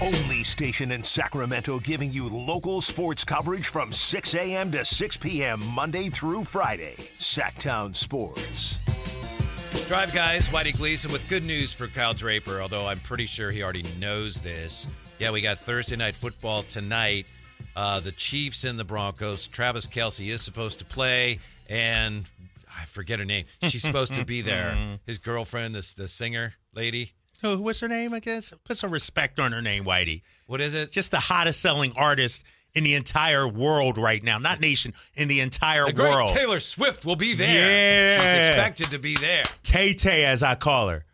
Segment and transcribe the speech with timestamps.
[0.00, 4.70] only station in Sacramento giving you local sports coverage from 6 a.m.
[4.72, 5.60] to 6 p.m.
[5.66, 6.94] Monday through Friday.
[7.18, 8.78] Sactown Sports.
[9.86, 13.62] Drive guys, Whitey Gleason with good news for Kyle Draper, although I'm pretty sure he
[13.62, 14.88] already knows this.
[15.18, 17.26] Yeah, we got Thursday night football tonight.
[17.74, 19.48] Uh, the Chiefs and the Broncos.
[19.48, 21.38] Travis Kelce is supposed to play,
[21.68, 22.30] and
[22.78, 23.46] I forget her name.
[23.62, 24.76] She's supposed to be there.
[25.06, 27.12] His girlfriend, this the singer lady.
[27.42, 28.14] Oh, what's her name?
[28.14, 30.22] I guess put some respect on her name, Whitey.
[30.46, 30.90] What is it?
[30.90, 35.40] Just the hottest selling artist in the entire world right now, not nation, in the
[35.40, 36.30] entire The great world.
[36.34, 38.18] Taylor Swift will be there.
[38.18, 38.24] Yeah.
[38.24, 39.44] She's expected to be there.
[39.62, 41.04] Tay Tay, as I call her.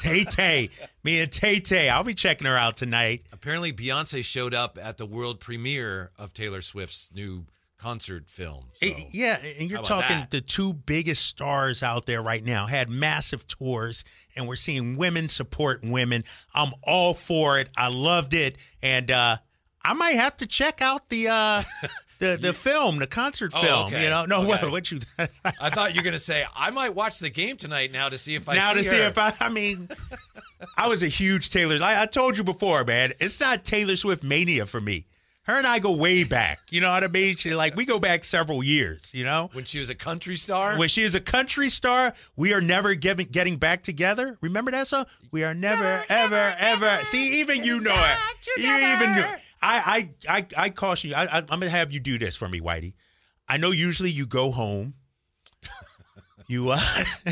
[0.00, 0.70] Tay Tay,
[1.04, 1.88] me and Tay Tay.
[1.88, 3.22] I'll be checking her out tonight.
[3.32, 7.44] Apparently, Beyonce showed up at the world premiere of Taylor Swift's new
[7.82, 8.66] concert film.
[8.74, 8.86] So.
[8.86, 10.30] Eh, Yeah, and you're talking that?
[10.30, 14.04] the two biggest stars out there right now had massive tours,
[14.36, 16.24] and we're seeing women support women.
[16.54, 17.70] I'm all for it.
[17.76, 19.36] I loved it, and uh,
[19.84, 21.62] I might have to check out the uh,
[22.20, 23.86] the the film, the concert Oh, film.
[23.88, 24.04] okay.
[24.04, 24.48] You know, no, Okay.
[24.48, 27.56] what, what you I thought you were going to say, I might watch the game
[27.56, 29.32] tonight now to see if I now see to see if I.
[29.40, 29.88] I mean,
[30.78, 31.76] I was a huge Taylor.
[31.82, 33.10] I, I told you before, man.
[33.20, 35.06] It's not Taylor Swift mania for me.
[35.44, 36.60] Her and I go way back.
[36.70, 37.34] You know what I mean?
[37.34, 39.12] She, like we go back several years.
[39.12, 39.50] You know.
[39.52, 40.78] when she was a country star.
[40.78, 44.38] When she was a country star, we are never giving, getting back together.
[44.40, 45.06] Remember that song?
[45.32, 46.98] We are never, ever, ever.
[47.02, 48.46] See, even you know it.
[48.62, 49.34] You even know.
[49.62, 51.16] I, I, I, I caution you.
[51.16, 52.94] I, I, I'm gonna have you do this for me, Whitey.
[53.48, 54.94] I know usually you go home.
[56.48, 56.78] You, uh,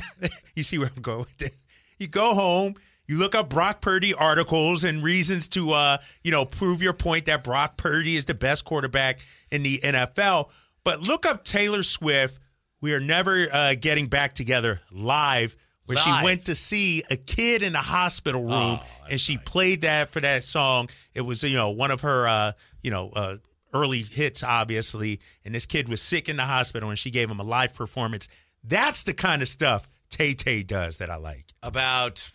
[0.55, 1.65] you see where I'm going with this.
[1.99, 2.75] You go home.
[3.11, 7.25] You look up Brock Purdy articles and reasons to, uh, you know, prove your point
[7.27, 9.19] that Brock Purdy is the best quarterback
[9.51, 10.49] in the NFL.
[10.85, 12.39] But look up Taylor Swift.
[12.81, 16.05] We are never uh, getting back together live, where Live.
[16.05, 20.11] she went to see a kid in the hospital room, Oh, and she played that
[20.11, 20.89] for that song.
[21.13, 23.37] It was, you know, one of her, uh, you know, uh,
[23.75, 25.19] early hits, obviously.
[25.45, 28.29] And this kid was sick in the hospital, and she gave him a live performance.
[28.63, 31.47] That's the kind of stuff Tay Tay does that I like.
[31.63, 32.31] about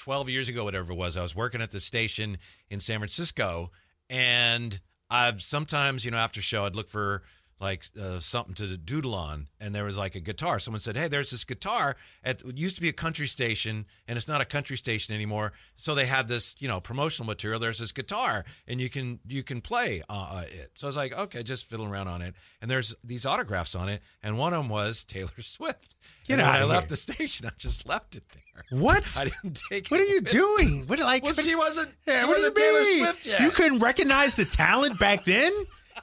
[0.00, 2.38] 12 years ago, whatever it was, I was working at the station
[2.70, 3.70] in San Francisco,
[4.08, 4.80] and
[5.10, 7.22] I've sometimes, you know, after show, I'd look for
[7.60, 10.58] like uh, something to doodle on, and there was like a guitar.
[10.58, 11.96] Someone said, "Hey, there's this guitar.
[12.24, 15.52] At, it used to be a country station, and it's not a country station anymore.
[15.76, 17.60] So they had this, you know, promotional material.
[17.60, 20.70] There's this guitar, and you can you can play uh, uh, it.
[20.74, 23.88] So I was like, okay, just fiddling around on it, and there's these autographs on
[23.88, 25.94] it, and one of them was Taylor Swift.
[26.26, 28.78] Get and when I left the station, I just left it there.
[28.78, 29.16] What?
[29.20, 30.84] I didn't take it What it are you doing?
[30.86, 31.22] What like?
[31.24, 33.04] Well, she wasn't- Yeah, she what wasn't you Taylor mean?
[33.04, 33.40] Swift yet.
[33.42, 35.52] You couldn't recognize the talent back then.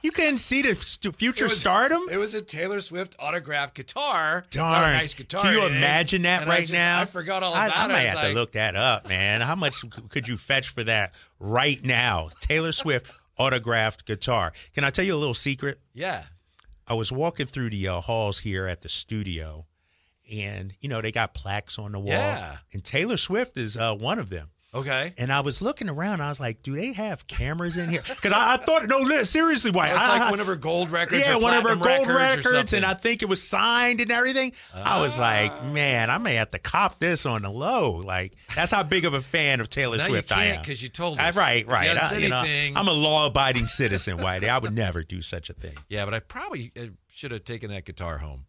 [0.02, 2.02] You couldn't see the st- future It was- stardom.
[2.10, 4.46] It was a Taylor Swift autographed guitar.
[4.50, 5.42] Darn, nice guitar.
[5.42, 7.00] Can you imagine that And I right just- now?
[7.00, 7.88] I forgot all I, about I it.
[7.88, 9.40] might was have to look that up, man.
[9.40, 12.28] How much could you fetch for that right now?
[12.40, 14.52] Taylor Swift autographed guitar.
[14.74, 15.78] Can I tell you a little secret?
[15.94, 16.24] Yeah.
[16.86, 19.66] I was walking through the uh, halls here at the studio,
[20.34, 22.56] and you know they got plaques on the wall, Yeah.
[22.72, 24.48] and Taylor Swift is uh, one of them.
[24.74, 25.14] Okay.
[25.16, 26.20] And I was looking around.
[26.20, 29.70] I was like, "Do they have cameras in here?" Because I, I thought, no, seriously,
[29.70, 29.88] why?
[29.88, 31.22] Oh, it's I, like one of her gold records.
[31.26, 34.10] yeah, or one of her gold records, records, and I think it was signed and
[34.12, 34.52] everything.
[34.74, 35.70] I was like, Ah.
[35.72, 38.02] man, I may have to cop this on the low.
[38.04, 40.60] Like, that's how big of a fan of Taylor Swift I am.
[40.60, 41.36] Because you told I- us.
[41.38, 41.96] right, If you right.
[41.96, 44.50] I, said you know, anything- I'm a law-abiding citizen, Whitey.
[44.50, 45.76] I would never do such a thing.
[45.88, 48.44] Yeah, but I probably uh, should have taken that guitar home.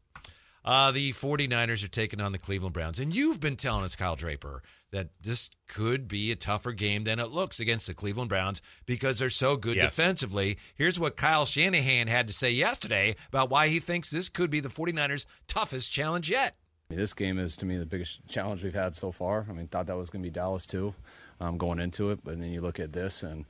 [0.65, 2.99] Uh, the 49ers are taking on the Cleveland Browns.
[2.99, 7.19] And you've been telling us, Kyle Draper, that this could be a tougher game than
[7.19, 9.95] it looks against the Cleveland Browns because they're so good Yes.
[9.95, 10.57] defensively.
[10.75, 14.59] Here's what Kyle Shanahan had to say yesterday about why he thinks this could be
[14.59, 16.55] the 49ers' toughest challenge yet.
[16.89, 19.45] I mean, this game is to me the biggest challenge we've had so far.
[19.47, 20.95] I mean, thought that was going to be Dallas too,
[21.39, 23.45] um, going into it, but then you look at this and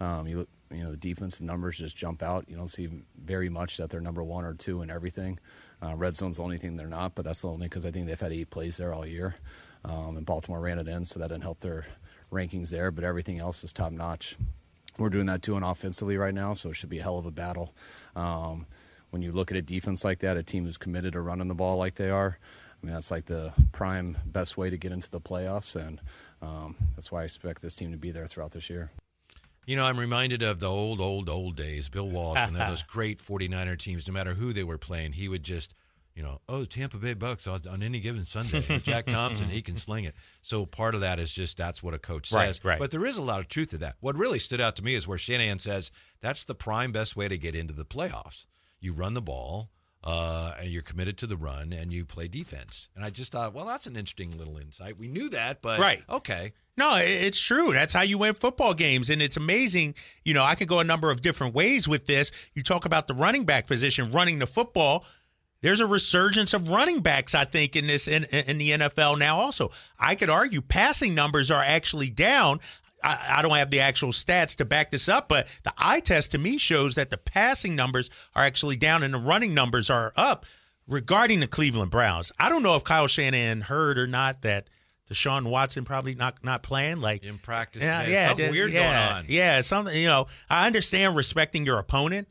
[0.00, 2.44] um, you look, you know, the defensive numbers just jump out.
[2.48, 2.88] You don't see
[3.20, 5.38] very much that they're number one or two in everything.
[5.82, 8.18] Uh, red zone's the only thing they're not, but that's only because I think they've
[8.18, 9.34] had eight plays there all year,
[9.84, 11.86] um, and Baltimore ran it in, so that didn't help their
[12.32, 12.90] rankings there.
[12.90, 14.36] But everything else is top notch.
[14.98, 17.26] We're doing that too, and offensively right now, so it should be a hell of
[17.26, 17.74] a battle.
[18.14, 18.66] Um,
[19.10, 21.54] when you look at a defense like that, a team who's committed to running the
[21.54, 22.38] ball like they are,
[22.82, 26.00] I mean, that's like the prime best way to get into the playoffs, and
[26.42, 28.90] um, that's why I expect this team to be there throughout this year.
[29.66, 31.88] You know, I'm reminded of the old, old, old days.
[31.88, 35.42] Bill Walsh, they those great 49er teams, no matter who they were playing, he would
[35.42, 35.74] just,
[36.14, 38.60] you know, oh, Tampa Bay Bucks on, on any given Sunday.
[38.80, 40.14] Jack Thompson, he can sling it.
[40.42, 42.64] So part of that is just that's what a coach says.
[42.64, 42.78] right.
[42.78, 43.96] But there is a lot of truth to that.
[44.00, 45.90] What really stood out to me is where Shanahan says
[46.20, 48.46] that's the prime best way to get into the playoffs.
[48.80, 49.70] You run the ball.
[50.06, 52.90] uh, and you're committed to the run, and you play defense.
[52.94, 54.98] And I just thought, well, that's an interesting little insight.
[54.98, 56.02] We knew that, but Right.
[56.10, 56.52] okay.
[56.76, 57.72] No, it's true.
[57.72, 59.08] That's how you win football games.
[59.08, 59.94] And it's amazing.
[60.22, 62.32] You know, I could go a number of different ways with this.
[62.52, 65.06] You talk about the running back position, running the football.
[65.60, 69.38] There's a resurgence of running backs, I think, in this in, in the NFL now.
[69.38, 72.60] Also, I could argue passing numbers are actually down.
[73.02, 76.32] I, I don't have the actual stats to back this up, but the eye test
[76.32, 80.12] to me shows that the passing numbers are actually down and the running numbers are
[80.16, 80.46] up.
[80.86, 84.68] Regarding the Cleveland Browns, I don't know if Kyle Shanahan heard or not that
[85.10, 87.00] Deshaun Watson probably not not playing.
[87.00, 89.24] Like In practice yeah, yeah, something weird yeah, going on.
[89.28, 89.96] Yeah, something.
[89.96, 92.28] You know, I understand respecting your opponent,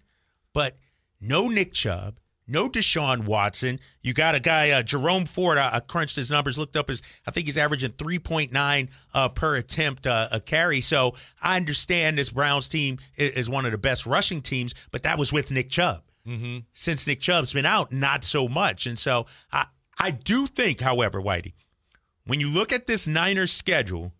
[0.53, 0.75] but
[1.21, 3.79] no Nick Chubb, no Deshaun Watson.
[4.01, 5.57] You got a guy, uh, Jerome Ford.
[5.57, 7.01] I, I crunched his numbers, looked up his.
[7.27, 10.81] I think he's averaging three point nine uh, per attempt uh, a carry.
[10.81, 15.03] So I understand this Browns team is, is one of the best rushing teams, but
[15.03, 16.03] that was with Nick Chubb.
[16.27, 16.59] Mm-hmm.
[16.73, 18.85] Since Nick Chubb's been out, not so much.
[18.85, 19.65] And so I,
[19.99, 21.53] I do think, however, Whitey,
[22.25, 24.13] when you look at this Niners schedule,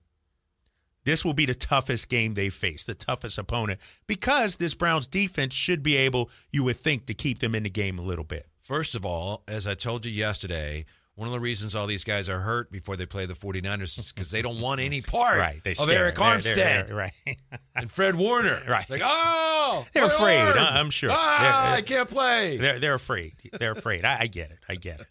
[1.05, 5.53] this will be the toughest game they face, the toughest opponent, because this Browns defense
[5.53, 8.47] should be able, you would think, to keep them in the game a little bit.
[8.61, 10.85] First of all, as I told you yesterday,
[11.15, 14.11] one of the reasons all these guys are hurt before they play the 49ers is
[14.11, 15.61] because they don't want any part Right.
[15.63, 17.11] They of Arik Armstead they're- they're- right.
[17.75, 18.61] and Fred Warner.
[18.67, 18.89] Right.
[18.89, 20.57] Like, oh, They're afraid, arm.
[20.57, 21.09] I- I'm sure.
[21.13, 22.57] Ah, They're- I can't play.
[22.57, 23.33] they're, they're afraid.
[23.59, 24.05] They're afraid.
[24.05, 24.57] I, I get it.
[24.67, 25.07] I get it.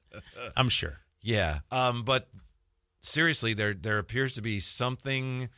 [0.57, 0.95] I'm sure.
[1.25, 1.61] Yeah.
[1.71, 2.29] Um, but
[3.01, 5.49] seriously, there there appears to be something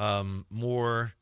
[0.00, 1.12] um, more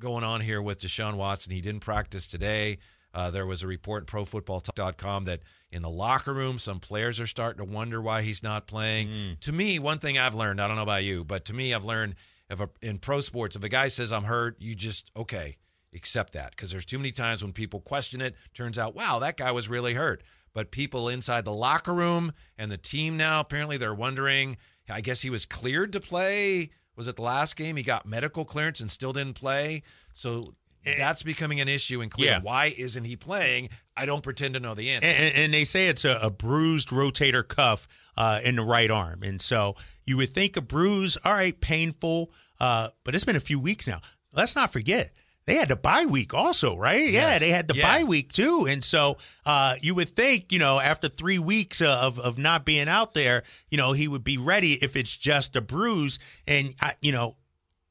[0.00, 1.52] going on here with Deshaun Watson.
[1.52, 2.78] He didn't practice today.
[3.12, 5.40] Uh, there was a report in ProFootballTalk.com that
[5.72, 9.08] in the locker room, some players are starting to wonder why he's not playing.
[9.40, 11.84] To me, one thing I've learned, I don't know about you, but to me, I've
[11.84, 12.14] learned
[12.48, 15.56] if a, in pro sports, if a guy says I'm hurt, you just okay,
[15.92, 18.36] accept that because there's too many times when people question it.
[18.52, 20.22] Turns out, wow, that guy was really hurt.
[20.52, 24.56] But people inside the locker room and the team now apparently they're wondering.
[24.88, 26.70] I guess he was cleared to play.
[26.96, 27.76] Was it the last game?
[27.76, 29.82] He got medical clearance and still didn't play.
[30.12, 30.44] So
[30.98, 32.42] that's becoming an issue in Cleveland.
[32.44, 32.46] Yeah.
[32.46, 33.70] Why isn't he playing?
[33.96, 35.06] I don't pretend to know the answer.
[35.06, 38.90] And, and- and they say it's a, a bruised rotator cuff uh, in the right
[38.90, 39.22] arm.
[39.22, 42.30] And so you would think a bruise, all right, painful,
[42.60, 44.00] uh, but it's been a few weeks now.
[44.32, 45.10] Let's not forget.
[45.46, 47.08] They had the bye week also, right?
[47.10, 47.98] Yeah, they had the Yeah.
[47.98, 48.66] bye week too.
[48.68, 52.88] And so uh, you would think, you know, after three weeks of, of not being
[52.88, 56.18] out there, you know, he would be ready if it's just a bruise.
[56.46, 57.36] And, I, you know,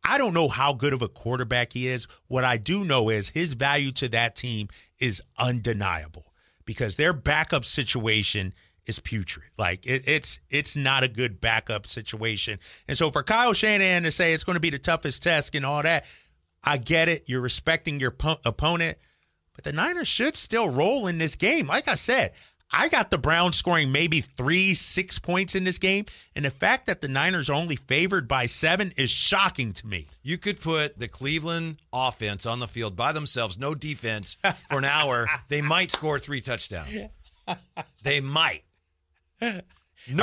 [0.03, 2.07] I don't know how good of a quarterback he is.
[2.27, 4.67] What I do know is his value to that team
[4.99, 6.33] is undeniable
[6.65, 8.53] because their backup situation
[8.85, 9.45] is putrid.
[9.57, 12.59] Like it, it's it's not a good backup situation.
[12.87, 15.65] And so for Kyle Shanahan to say it's going to be the toughest test and
[15.65, 16.03] all that,
[16.63, 17.23] I get it.
[17.27, 18.97] You're respecting your po- opponent,
[19.55, 21.67] but the Niners should still roll in this game.
[21.67, 22.31] Like I said,
[22.75, 26.05] I got the Browns scoring maybe three, six points in this game.
[26.35, 30.07] And the fact that the Niners are only favored by seven is shocking to me.
[30.23, 34.37] You could put the Cleveland offense on the field by themselves, no defense,
[34.69, 35.27] for an hour.
[35.49, 37.01] They might score three touchdowns.
[38.03, 38.63] They might.
[39.41, 39.49] No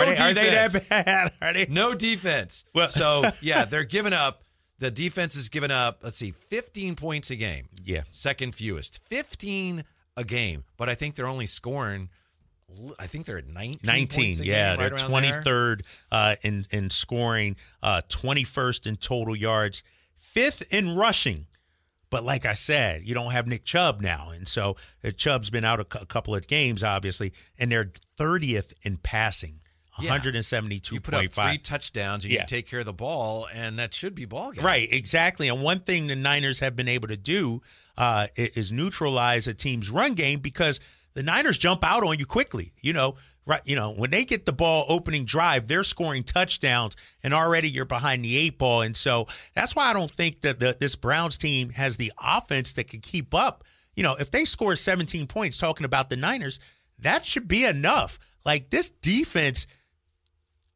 [0.02, 0.34] are, they, are defense.
[0.34, 0.50] they
[0.88, 1.32] that bad?
[1.43, 1.66] Are they?
[1.69, 2.64] No defense.
[2.75, 4.43] Well- so yeah, they're giving up.
[4.81, 6.00] The defense is giving up.
[6.03, 7.67] Let's see, 15 points a game.
[7.85, 8.03] Yeah.
[8.11, 9.85] Second fewest, 15
[10.17, 10.65] a game.
[10.77, 12.09] But I think they're only scoring.
[12.99, 13.81] I think they're at 19.
[13.85, 15.79] 19, points a yeah, game, right they're around twenty there.
[16.12, 17.56] uh, in in scoring,
[18.09, 19.82] twenty first in total yards,
[20.17, 21.46] fifth in rushing.
[22.10, 25.65] But like I said, you don't have Nick Chubb now, and so uh, Chubb's been
[25.65, 29.60] out a, couple of games, obviously, and they're thirtieth in passing,
[29.99, 30.11] Yeah.
[30.11, 32.41] hundred and seventy two You put up three touchdowns and Yeah.
[32.43, 34.65] you take care of the ball, and that should be ball game.
[34.65, 35.49] Right, exactly.
[35.49, 37.61] And one thing the Niners have been able to do
[37.99, 40.81] uh, is neutralize a team's run game because
[41.15, 42.73] the Niners jump out on you quickly.
[42.81, 43.17] You know,
[43.47, 43.61] right?
[43.67, 47.85] You know, when they get the ball opening drive, they're scoring touchdowns, and already you're
[47.85, 48.82] behind the eight ball.
[48.82, 52.73] And so that's why I don't think that the, this Browns team has the offense
[52.75, 53.65] that can keep up.
[53.97, 56.59] You know, if they score 17 points, talking about the Niners,
[57.01, 58.19] that should be enough.
[58.47, 59.67] Like this defense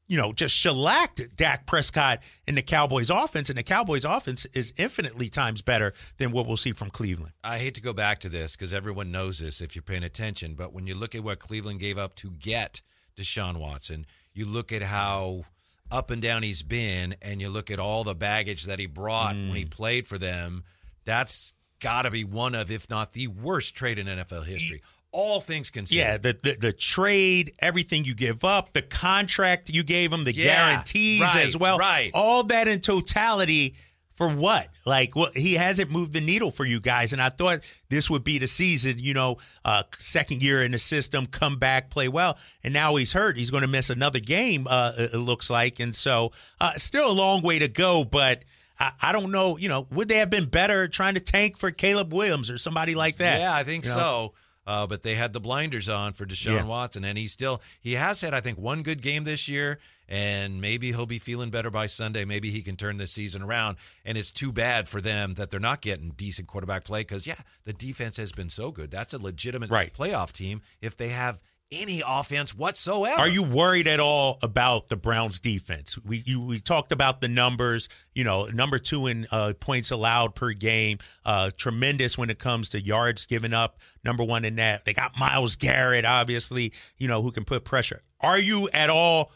[0.07, 4.75] you know, just shellacked Dak Prescott and the Cowboys offense, and the Cowboys offense is
[4.77, 7.33] infinitely times better than what we'll see from Cleveland.
[7.43, 10.55] I hate to go back to this because everyone knows this if you're paying attention,
[10.55, 12.83] but when you look at what Cleveland gave up to get
[13.17, 15.45] Deshaun Watson, you look at how
[15.91, 19.35] up and down he's been, and you look at all the baggage that he brought
[19.35, 19.57] when Mm.
[19.57, 20.65] he played for them.
[21.05, 24.83] That's got to be one of, if not the worst trade in NFL history.
[25.17, 26.01] All things considered.
[26.01, 30.35] Yeah, the, the the trade, everything you give up, the contract you gave him, the
[30.35, 32.11] Yeah, guarantees right, as well, right.
[32.15, 33.77] all that in totality
[34.11, 34.69] For what?
[34.85, 38.23] Like, well, he hasn't moved the needle for you guys, and I thought this would
[38.25, 38.99] be the season.
[38.99, 43.13] You know, uh, second year in the system, come back, play well, and now he's
[43.13, 43.37] hurt.
[43.37, 44.67] He's going to miss another game.
[44.69, 46.31] Uh, it looks like, and so
[46.61, 48.45] uh, still a long way to go, but.
[48.77, 51.71] I, I don't know, you know, would they have been better trying to tank for
[51.71, 53.39] Caleb Williams or somebody like that?
[53.39, 53.97] Yeah, I think You know?
[53.97, 54.35] so.
[54.67, 56.65] Uh, but they had the blinders on for Deshaun Yeah.
[56.67, 59.79] Watson, and he still he has had I think one good game this year,
[60.09, 62.25] and maybe he'll be feeling better by Sunday.
[62.25, 63.77] Maybe he can turn this season around.
[64.05, 67.37] And it's too bad for them that they're not getting decent quarterback play because yeah,
[67.65, 68.91] the defense has been so good.
[68.91, 69.93] That's a legitimate Right.
[69.93, 71.43] playoff team if they have
[71.73, 73.21] any offense whatsoever.
[73.21, 75.99] Are you worried at all about the Browns defense?
[76.05, 77.89] We you, we talked about the numbers.
[78.15, 80.99] You know, number two in uh, points allowed per game.
[81.25, 83.79] Uh, tremendous when it comes to yards given up.
[84.05, 84.85] Number one in that.
[84.85, 86.73] They got Myles Garrett, obviously.
[86.99, 88.03] You know, who can put pressure.
[88.21, 89.33] Are you at all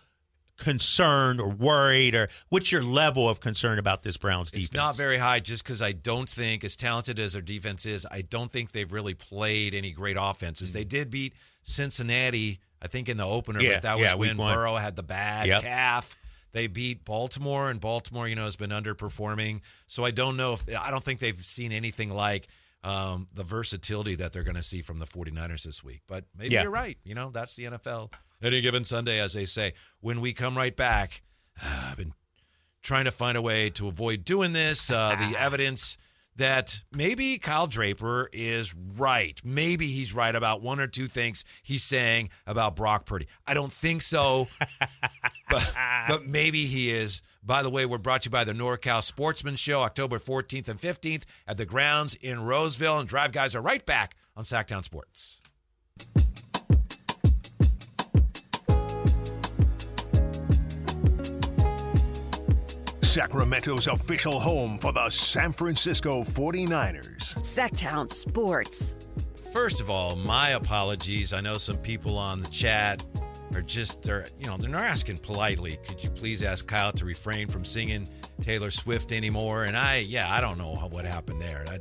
[0.59, 4.67] concerned or worried, or what's your level of concern about this Browns defense?
[4.67, 8.07] It's not very high just because I don't think, as talented as their defense is,
[8.11, 10.73] I don't think they've really played any great offenses.
[10.73, 14.37] They did beat Cincinnati, I think, in the opener, Yeah, but that was yeah, when
[14.37, 14.55] one.
[14.55, 15.63] Burrow had the bad Yep.
[15.63, 16.17] calf.
[16.53, 19.61] They beat Baltimore, and Baltimore, you know, has been underperforming.
[19.87, 22.49] So I don't know if I don't think they've seen anything like
[22.85, 26.01] um, the versatility that they're going to see from the 49ers this week.
[26.07, 26.63] But maybe Yeah.
[26.63, 26.97] you're right.
[27.05, 28.13] You know, that's the NFL.
[28.43, 29.73] Any given Sunday, as they say.
[30.01, 31.23] When we come right back,
[31.63, 32.15] I've been
[32.83, 34.91] trying to find a way to avoid doing this.
[34.91, 35.99] Uh, the evidence
[36.39, 39.41] that maybe Kyle Draper is right.
[39.45, 43.27] Maybe he's right about one or two things he's saying about Brock Purdy.
[43.47, 44.47] I don't think so,
[45.51, 45.75] but,
[46.09, 47.23] but maybe he is.
[47.43, 50.79] By the way, we're brought to you by the NorCal Sportsman Show, October 14th and
[50.79, 53.01] 15th at the grounds in Roseville.
[53.01, 55.43] And Drive Guys are right back on Sactown Sports.
[63.09, 67.39] Sacramento's official home for the San Francisco 49ers.
[67.39, 68.95] Sactown Sports.
[69.51, 71.33] First of all, my apologies.
[71.33, 73.03] I know some people on the chat
[73.55, 75.79] are just they're you know they're not asking politely.
[75.89, 78.07] Could you please ask Kyle to refrain from singing
[78.43, 79.65] Taylor Swift anymore?
[79.65, 81.65] And I yeah I don't know what happened there.
[81.67, 81.79] I,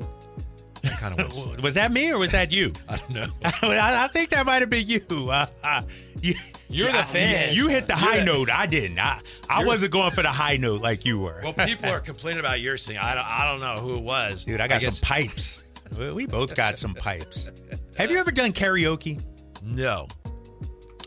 [0.91, 1.61] I kind of want to.
[1.63, 2.73] Was that me or was that you?
[2.89, 3.25] I don't know.
[3.43, 4.99] I, I think that might have been you.
[5.09, 5.81] Uh, uh,
[6.21, 6.33] you
[6.69, 7.53] You're the I- fan.
[7.55, 8.49] You hit the high You're- note.
[8.49, 8.99] I didn't.
[8.99, 11.41] I, I wasn't going for the high note like you were.
[11.43, 13.01] Well, people are complaining about your singing.
[13.01, 14.45] I don't, I don't know who it was.
[14.45, 15.63] Dude, I got guess- some pipes.
[15.97, 17.49] We- We both got some pipes.
[17.97, 19.21] Have you ever done karaoke?
[19.63, 20.07] No.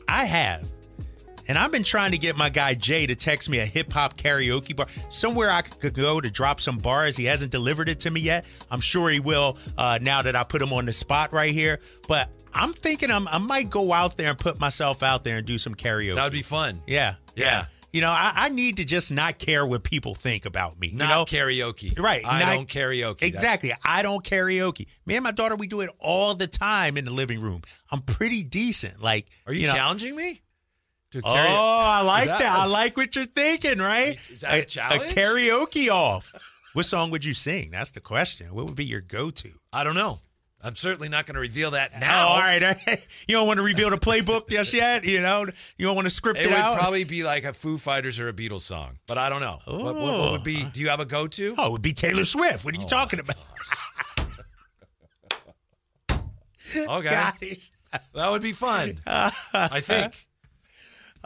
[0.08, 0.66] I have.
[1.50, 4.16] And I've been trying to get my guy Jay to text me a hip hop
[4.16, 7.16] karaoke bar, somewhere I could go to drop some bars.
[7.16, 8.44] He hasn't delivered it to me yet.
[8.70, 11.80] I'm sure he will uh, now that I put him on the spot right here.
[12.06, 15.44] But I'm thinking I'm, I might go out there and put myself out there and
[15.44, 16.14] do some karaoke.
[16.14, 16.82] That would be fun.
[16.86, 17.64] Yeah, Yeah.
[17.92, 20.92] You know, I, I need to just not care what people think about me.
[20.94, 21.24] Not you know?
[21.24, 21.98] karaoke.
[21.98, 22.22] Right.
[22.24, 23.18] I not- don't karaoke.
[23.18, 23.72] That's- Exactly.
[23.84, 24.86] I don't karaoke.
[25.04, 27.62] Me and my daughter, we do it all the time in the living room.
[27.90, 29.02] I'm pretty decent.
[29.02, 30.42] Like, Are you, know, challenging me?
[31.12, 32.38] To Oh, I like that.
[32.38, 34.16] that- I like what you're thinking, right?
[34.30, 35.02] Is that a challenge?
[35.04, 36.32] A karaoke off.
[36.72, 37.70] what song would you sing?
[37.72, 38.54] That's the question.
[38.54, 39.50] What would be your go-to?
[39.72, 40.20] I don't know.
[40.62, 42.28] I'm certainly not going to reveal that Oh, now.
[42.28, 42.60] all right.
[43.26, 45.04] you don't want to reveal the playbook just yet.
[45.04, 45.46] You know,
[45.78, 46.78] you don't want to script It it, would out.
[46.78, 49.58] probably be like a Foo Fighters or a Beatles song, but I don't know.
[49.64, 50.32] What, what- Oh.
[50.32, 50.58] would be?
[50.64, 50.70] Oh.
[50.72, 51.54] Do you have a go-to?
[51.58, 52.64] oh, it would be Taylor Swift.
[52.64, 53.36] What are you oh, talking about?
[56.76, 57.72] Okay, Guys.
[58.14, 58.92] that would be fun.
[59.06, 60.26] I think.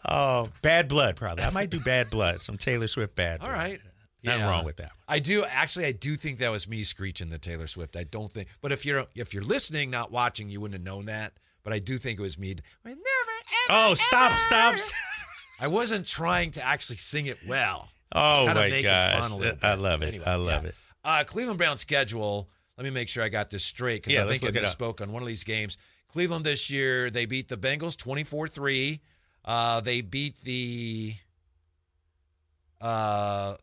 [0.09, 1.45] Oh, Bad Blood, probably.
[1.45, 2.43] I might do Bad Blood.
[2.43, 3.57] Some Taylor Swift Bad All Blood.
[3.59, 3.81] right.
[4.23, 4.49] Nothing Yeah.
[4.51, 4.93] wrong with that.
[5.09, 5.85] I do actually.
[5.87, 7.95] I do think that was me screeching the Taylor Swift.
[7.97, 11.07] I don't think, but if you're if you're listening, not watching, you wouldn't have known
[11.07, 11.35] that.
[11.63, 12.55] But I do think it was me.
[12.85, 13.91] We're never ever.
[13.91, 14.79] Oh, stop, ever.
[14.79, 14.95] stop.
[15.61, 17.89] I wasn't trying to actually sing it well.
[18.13, 19.19] Oh, Just kinda my making gosh.
[19.21, 19.83] fun a little I bit.
[19.83, 20.07] love it.
[20.09, 20.69] Anyway, I love yeah.
[20.71, 20.75] it.
[21.05, 22.49] Uh, Cleveland Browns schedule.
[22.79, 24.65] Let me make sure I got this straight because Yeah, I let's think I look
[24.65, 24.79] it up.
[24.79, 25.77] misspoke on one of these games.
[26.09, 29.01] Cleveland this year, they beat the Bengals 24 3.
[29.45, 31.15] Uh, they beat the.
[32.81, 33.55] Uh,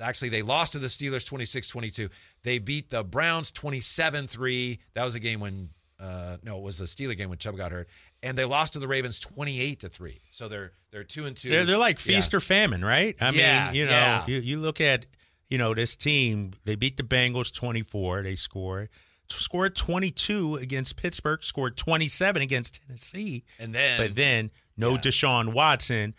[0.00, 2.08] actually, they lost to the Steelers 26 22.
[2.42, 4.78] They beat the Browns 27 3.
[4.94, 5.70] That was a game when.
[6.00, 7.88] Uh, no, it was the Steeler game when Chubb got hurt,
[8.22, 10.20] and they lost to the Ravens twenty-eight to three.
[10.30, 12.14] So they're they're two and 2 They're, they're like Yeah.
[12.14, 13.16] feast or famine, right?
[13.20, 14.24] I Yeah, mean, you know, yeah.
[14.28, 15.06] you, you look at,
[15.50, 18.90] you know, this team, they beat the Bengals 24, they scored.
[19.28, 23.42] Scored 22 against Pittsburgh, scored 27 against Tennessee.
[23.58, 24.98] And then But then no Yeah.
[25.00, 26.14] Deshaun Watson.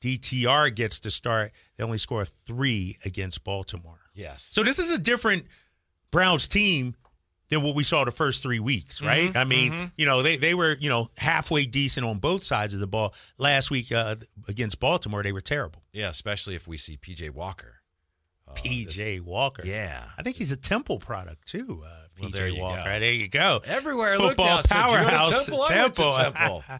[0.00, 1.52] DTR gets to start.
[1.76, 3.98] They only score three against Baltimore.
[4.14, 5.46] yes, So this is a different
[6.10, 6.94] Browns team
[7.48, 9.28] than what we saw the first three weeks, right?
[9.30, 12.74] Mm-hmm, I mean, you know, they, they were, you know, halfway decent on both sides
[12.74, 13.14] of the ball.
[13.38, 14.16] Last week uh,
[14.48, 15.82] against Baltimore, they were terrible.
[15.92, 17.76] Yeah, especially if we see PJ Walker.
[18.56, 19.62] PJ Walker.
[19.64, 20.06] Yeah.
[20.18, 21.82] I think he's a Temple product too.
[21.84, 22.76] Uh, PJ Well, there you Walker.
[22.84, 22.98] go.
[23.00, 23.60] There you go.
[23.64, 25.46] Everywhere I look Football now, so powerhouse.
[25.46, 26.12] Temple, went to Temple.
[26.12, 26.64] Temple.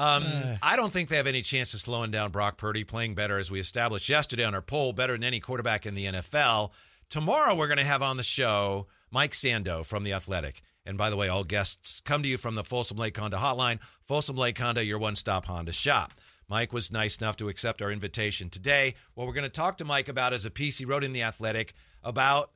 [0.00, 0.24] Um,
[0.62, 3.50] I don't think they have any chance of slowing down Brock Purdy, playing better as
[3.50, 6.72] we established yesterday on our poll, better than any quarterback in the NFL.
[7.10, 10.62] Tomorrow we're going to have on the show Mike Sando from The Athletic.
[10.86, 13.78] And by the way, all guests come to you from the Folsom Lake Honda hotline.
[14.00, 16.14] Folsom Lake Honda, your one-stop Honda shop.
[16.48, 18.94] Mike was nice enough to accept our invitation today.
[19.12, 21.24] What we're going to talk to Mike about is a piece he wrote in The
[21.24, 22.52] Athletic about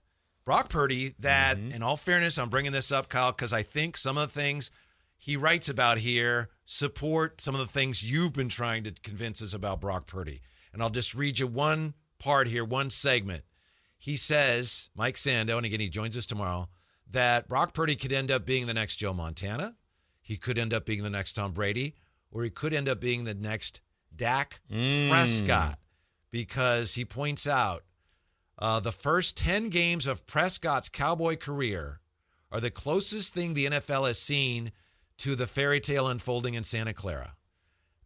[0.47, 4.17] Brock Purdy that, in all fairness, I'm bringing this up, Kyle, because I think some
[4.17, 4.71] of the things
[5.25, 9.55] he writes about here support some of the things you've been trying to convince us
[9.55, 10.43] about Brock Purdy.
[10.71, 13.43] And I'll just read you one part here, one segment.
[13.97, 16.69] He says, Mike Sando, and again, he joins us tomorrow,
[17.11, 19.77] that Brock Purdy could end up being the next Joe Montana.
[20.21, 21.95] He could end up being the next Tom Brady,
[22.31, 23.81] or he could end up being the next
[24.15, 24.61] Dak
[25.09, 25.79] Prescott,
[26.33, 27.85] because he points out
[28.59, 32.01] uh, the first 10 games of Prescott's Cowboy career
[32.53, 34.71] are the closest thing the NFL has seen
[35.19, 37.35] to the fairy tale unfolding in Santa Clara.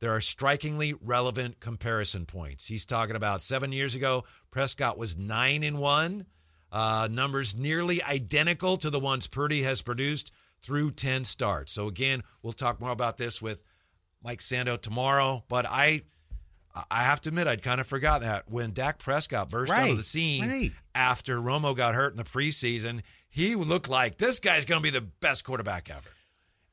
[0.00, 2.66] There are strikingly relevant comparison points.
[2.66, 6.26] He's talking about seven years ago, Prescott was nine and one,
[6.70, 11.72] uh, numbers nearly identical to the ones Purdy has produced through 10 starts.
[11.72, 13.62] So, again, we'll talk more about this with
[14.22, 15.42] Mike Sando tomorrow.
[15.48, 16.02] But I,
[16.90, 19.96] I have to admit, I'd kind of forgot that when Dak Prescott burst onto Right,
[19.96, 20.70] the scene right.
[20.94, 24.96] after Romo got hurt in the preseason, he looked like this guy's going to be
[24.96, 26.10] the best quarterback ever.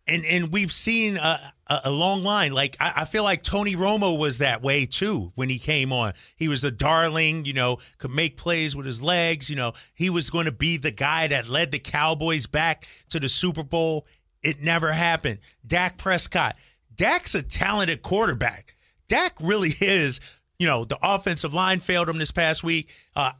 [0.07, 1.37] And and we've seen a,
[1.83, 2.53] a, long line.
[2.53, 6.13] Like I, I feel like Tony Romo was that way too when he came on.
[6.35, 9.49] He was the darling, you know, could make plays with his legs.
[9.49, 13.19] You know, he was going to be the guy that led the Cowboys back to
[13.19, 14.05] the Super Bowl.
[14.43, 15.39] It never happened.
[15.65, 16.55] Dak Prescott.
[16.93, 18.75] Dak's a talented quarterback.
[19.07, 20.19] Dak really is.
[20.57, 22.95] You know, the offensive line failed him this past week.
[23.13, 23.31] Uh,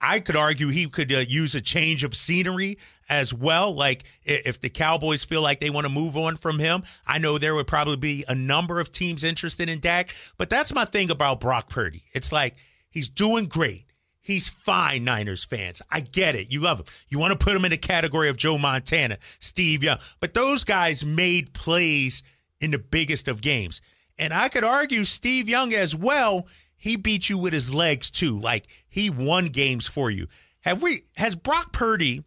[0.00, 3.74] I could argue he could uh, use a change of scenery as well.
[3.74, 7.38] Like if the Cowboys feel like they want to move on from him, I know
[7.38, 10.14] there would probably be a number of teams interested in Dak.
[10.36, 12.02] But that's my thing about Brock Purdy.
[12.12, 12.54] It's like
[12.90, 13.84] he's doing great.
[14.20, 15.80] He's fine, Niners fans.
[15.90, 16.50] I get it.
[16.50, 16.86] You love him.
[17.08, 19.98] You want to put him in the category of Joe Montana, Steve Young.
[20.18, 22.24] But those guys made plays
[22.60, 23.80] in the biggest of games.
[24.18, 26.48] And I could argue Steve Young as well.
[26.86, 28.38] He beat you with his legs too.
[28.38, 30.28] Like he won games for you.
[30.60, 32.22] Have we has Brock Purdy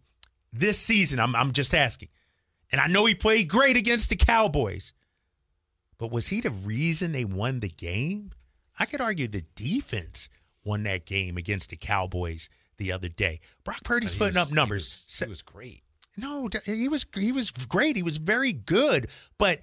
[0.51, 1.19] this season?
[1.19, 2.09] I'm I'm just asking.
[2.71, 4.91] And I know he played great against the Cowboys.
[5.97, 8.31] But was he the reason they won the game?
[8.77, 10.29] I could argue the defense
[10.65, 13.39] won that game against the Cowboys the other day.
[13.63, 15.05] Brock Purdy's putting was- up numbers.
[15.07, 15.83] He was, he was great.
[16.17, 17.95] no, he was he was great.
[17.95, 19.59] He was very good, but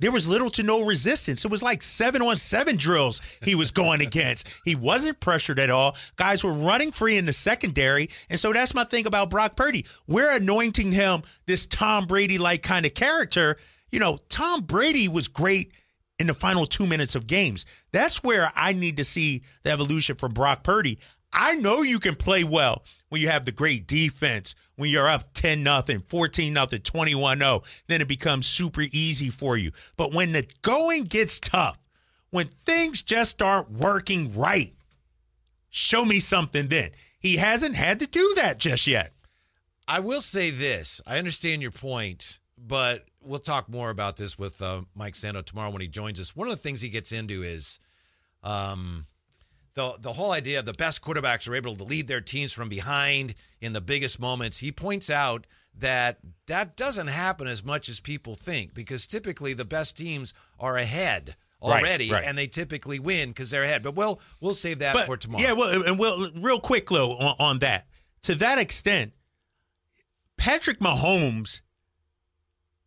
[0.00, 1.44] there was little to no resistance.
[1.44, 4.48] It was like seven on seven drills he was going against.
[4.64, 5.96] He wasn't pressured at all.
[6.16, 9.86] Guys were running free in the secondary, and so that's my thing about Brock Purdy.
[10.08, 13.56] We're anointing him this Tom Brady like kind of character.
[13.92, 15.72] You know, Tom Brady was great
[16.18, 17.64] in the final two minutes of games.
[17.92, 20.98] That's where I need to see the evolution from Brock Purdy.
[21.32, 25.32] I know you can play well when you have the great defense, when you're up
[25.34, 29.72] 10 nothing, 14 nothing, 21 0, then it becomes super easy for you.
[29.96, 31.84] But when the going gets tough,
[32.30, 34.72] when things just aren't working right,
[35.70, 36.90] show me something then.
[37.18, 39.12] He hasn't had to do that just yet.
[39.86, 41.00] I will say this.
[41.06, 45.70] I understand your point, but we'll talk more about this with uh, Mike Sando tomorrow
[45.70, 46.34] when he joins us.
[46.34, 47.80] One of the things he gets into is
[48.42, 49.06] um,
[49.74, 52.68] the the whole idea of the best quarterbacks are able to lead their teams from
[52.68, 54.58] behind in the biggest moments.
[54.58, 55.46] He points out
[55.78, 60.76] that that doesn't happen as much as people think because typically the best teams are
[60.76, 62.24] ahead already right.
[62.26, 63.82] and they typically win because they're ahead.
[63.82, 65.42] But we'll we'll save that But, for tomorrow.
[65.42, 67.86] Yeah, well, and we'll real quick, Lou, on, on that.
[68.22, 69.12] To that extent,
[70.36, 71.62] Patrick Mahomes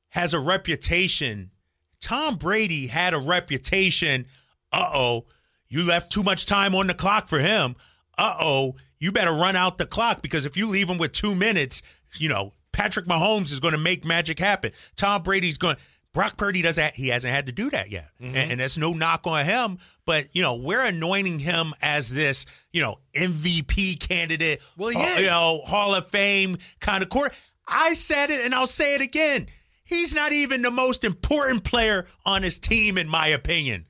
[0.10, 1.52] has a reputation.
[2.00, 4.26] Tom Brady had a reputation.
[4.72, 5.26] Uh oh,
[5.74, 7.76] you left too much time on the clock for him.
[8.18, 11.34] Uh oh, you better run out the clock because if you leave him with two
[11.36, 11.82] minutes,
[12.18, 14.72] you know Patrick Mahomes is going to make magic happen.
[14.96, 15.76] Tom Brady's going.
[16.14, 16.94] Brock Purdy doesn't.
[16.94, 18.36] He hasn't had to do that yet, Mm-hmm.
[18.36, 19.80] and, and that's no knock on him.
[20.06, 24.62] But you know, we're anointing him as this, you know, MVP candidate.
[24.78, 25.20] Well, he uh, is.
[25.22, 27.36] you know, Hall of Fame kind of court.
[27.68, 29.48] I said it, and I'll say it again.
[29.86, 33.86] He's not even the most important player on his team, in my opinion.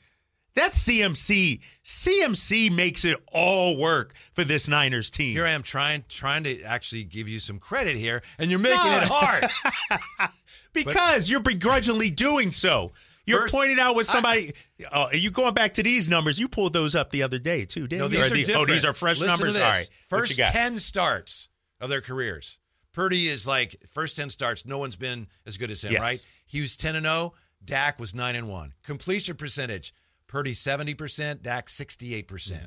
[0.55, 1.61] That's CMC.
[1.83, 5.31] CMC makes it all work for this Niners team.
[5.33, 8.77] Here I am trying trying to actually give you some credit here, and you're making
[8.77, 8.97] No.
[8.97, 10.29] it hard.
[10.73, 12.91] because you're begrudgingly doing so.
[13.25, 14.51] You're First- pointing out with somebody.
[14.91, 16.37] oh, are you going back to these numbers?
[16.37, 18.09] You pulled those up the other day too, didn't No, you?
[18.21, 18.69] these are the- different.
[18.69, 19.53] Oh, these are fresh Listen to numbers.
[19.55, 19.63] this.
[19.63, 19.89] All right.
[20.09, 22.59] First 10 starts of their careers.
[22.91, 26.01] Purdy is like first 10 starts, no one's been as good as him, Yes.
[26.01, 26.25] right?
[26.45, 27.33] He was 10 and 0,
[27.65, 28.73] Dak was 9 and 1.
[28.83, 29.93] Completion percentage,
[30.33, 32.65] Purdy 70%, Dak 68%.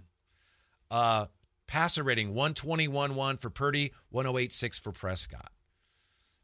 [0.88, 1.26] Uh
[1.66, 5.50] passer rating 121-1 for Purdy, 108.6 for Prescott.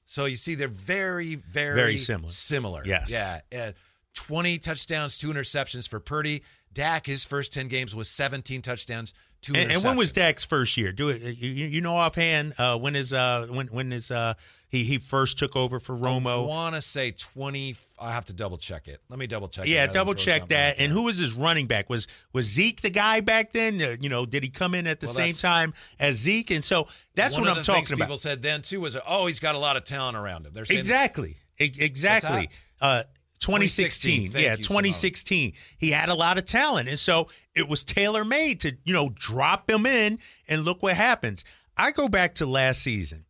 [0.05, 2.29] So you see they're very very Very similar.
[2.29, 2.83] Similar.
[2.85, 3.09] Yes.
[3.53, 3.67] Yeah.
[3.69, 3.73] Uh,
[4.15, 6.43] 20 touchdowns, 2 interceptions for Purdy.
[6.73, 10.11] Dak his first 10 games was 17 touchdowns, 2 And, and when was.
[10.11, 10.91] Dak's first year?
[10.91, 11.23] Do it.
[11.23, 14.35] You, you know offhand uh, when is uh when when is uh
[14.73, 16.45] he he first took over for Romo.
[16.45, 17.77] I want to say 20.
[18.01, 19.03] I have to double check it.
[19.11, 19.67] Let me double check.
[19.67, 20.81] Yeah, double check that.
[20.81, 21.91] And who was his running back?
[21.91, 23.75] Was was Zeke the guy back then?
[23.81, 26.53] Uh, you know, did he come in at the Well, same time as Zeke?
[26.53, 28.07] And so that's what I'm talking about.
[28.07, 30.55] People said then too was, oh, he's got a lot of talent around him.
[30.55, 31.37] They're Exactly.
[31.59, 32.49] Exactly.
[32.81, 33.03] Uh
[33.41, 34.31] 2016.
[34.31, 34.31] 2016.
[34.31, 34.83] Thank Yeah, you, Simone.
[34.85, 35.53] 2016.
[35.77, 36.89] He had a lot of talent.
[36.89, 40.95] And so it was tailor made to, you know, drop him in and look what
[40.97, 41.45] happens.
[41.77, 43.25] I go back to last season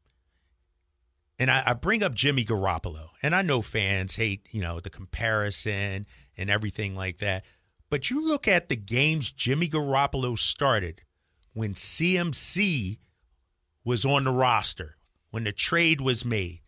[1.38, 3.08] and I, I bring up Jimmy Garoppolo.
[3.22, 7.44] And I know fans hate, you know, the comparison and everything like that.
[7.90, 11.00] But you look at the games Jimmy Garoppolo started
[11.52, 12.98] when CMC
[13.84, 14.96] was on the roster,
[15.30, 16.60] when the trade was made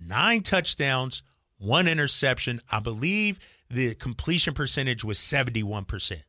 [0.00, 1.22] nine touchdowns,
[1.58, 2.60] one interception.
[2.72, 6.22] I believe the completion percentage was 71%.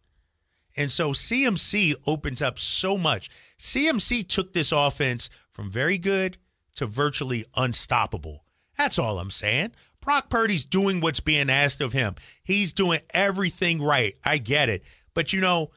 [0.77, 3.29] And so CMC opens up so much.
[3.57, 6.37] CMC took this offense from very good
[6.75, 8.43] to virtually unstoppable.
[8.77, 9.71] That's all I'm saying.
[10.01, 12.15] Brock Purdy's doing what's being asked of him.
[12.43, 14.13] He's doing everything right.
[14.25, 14.83] I get it.
[15.13, 15.71] But you know,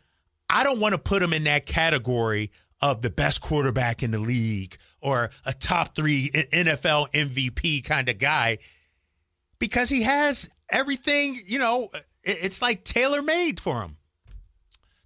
[0.49, 4.19] I don't want to put him in that category of the best quarterback in the
[4.19, 8.59] league or a top three NFL MVP kind of guy
[9.59, 11.89] because he has everything, you know,
[12.23, 13.97] it's like tailor made for him.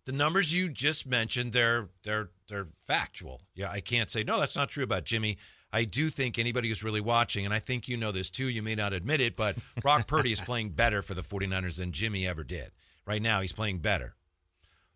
[0.04, 3.40] the numbers you just mentioned, they're they're they're factual.
[3.54, 4.40] Yeah, I can't say no.
[4.40, 5.36] That's not true about Jimmy.
[5.72, 8.62] I do think anybody who's really watching, and I think you know this too, you
[8.62, 12.26] may not admit it, but Brock Purdy is playing better for the 49ers than Jimmy
[12.26, 12.70] ever did.
[13.06, 14.14] Right now, he's playing better.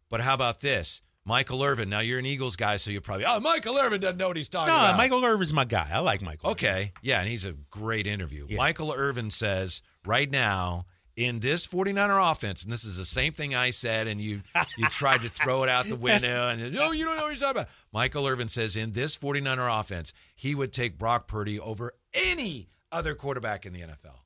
[0.09, 1.03] But how about this?
[1.25, 1.89] Michael Irvin.
[1.89, 4.49] Now, you're an Eagles guy, so you're probably, oh, Michael Irvin doesn't know what he's
[4.49, 4.97] talking No, about.
[4.97, 5.89] Michael Irvin's my guy.
[5.93, 6.51] I like Michael.
[6.51, 6.93] Okay.
[7.01, 8.47] Yeah, and he's a great interview.
[8.49, 8.57] Yeah.
[8.59, 13.55] Michael Irvin says right now in this 49er offense, and this is the same thing
[13.55, 14.41] I said, and you
[14.79, 17.39] you tried to throw it out the window, and no, you don't know what you're
[17.39, 17.69] talking about.
[17.93, 23.15] Michael Irvin says in this 49er offense, he would take Brock Purdy over any other
[23.15, 24.19] quarterback in the NFL.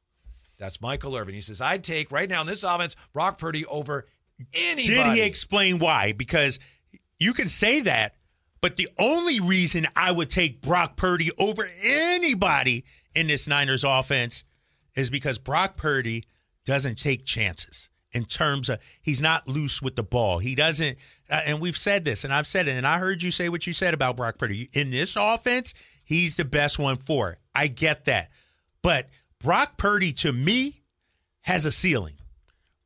[0.59, 1.35] That's Michael Irvin.
[1.35, 4.07] He says, I'd take right now in this offense, Brock Purdy over
[4.55, 4.87] anybody.
[4.87, 6.13] Did he explain why?
[6.13, 6.59] Because
[7.19, 8.15] you can say that,
[8.61, 14.45] but the only reason I would take Brock Purdy over anybody in this Niners offense
[14.97, 16.25] is because Brock Purdy
[16.67, 20.39] doesn't take chances in terms of he's not loose with the ball.
[20.39, 20.99] He doesn't,
[21.31, 23.67] uh, and we've said this, and I've said it, and I heard you say what
[23.67, 24.69] you said about Brock Purdy.
[24.75, 25.73] In this offense,
[26.05, 27.39] he's the best one for it.
[27.55, 28.31] I get that.
[28.83, 29.09] But
[29.41, 30.83] Brock Purdy, to me,
[31.43, 32.15] has a ceiling.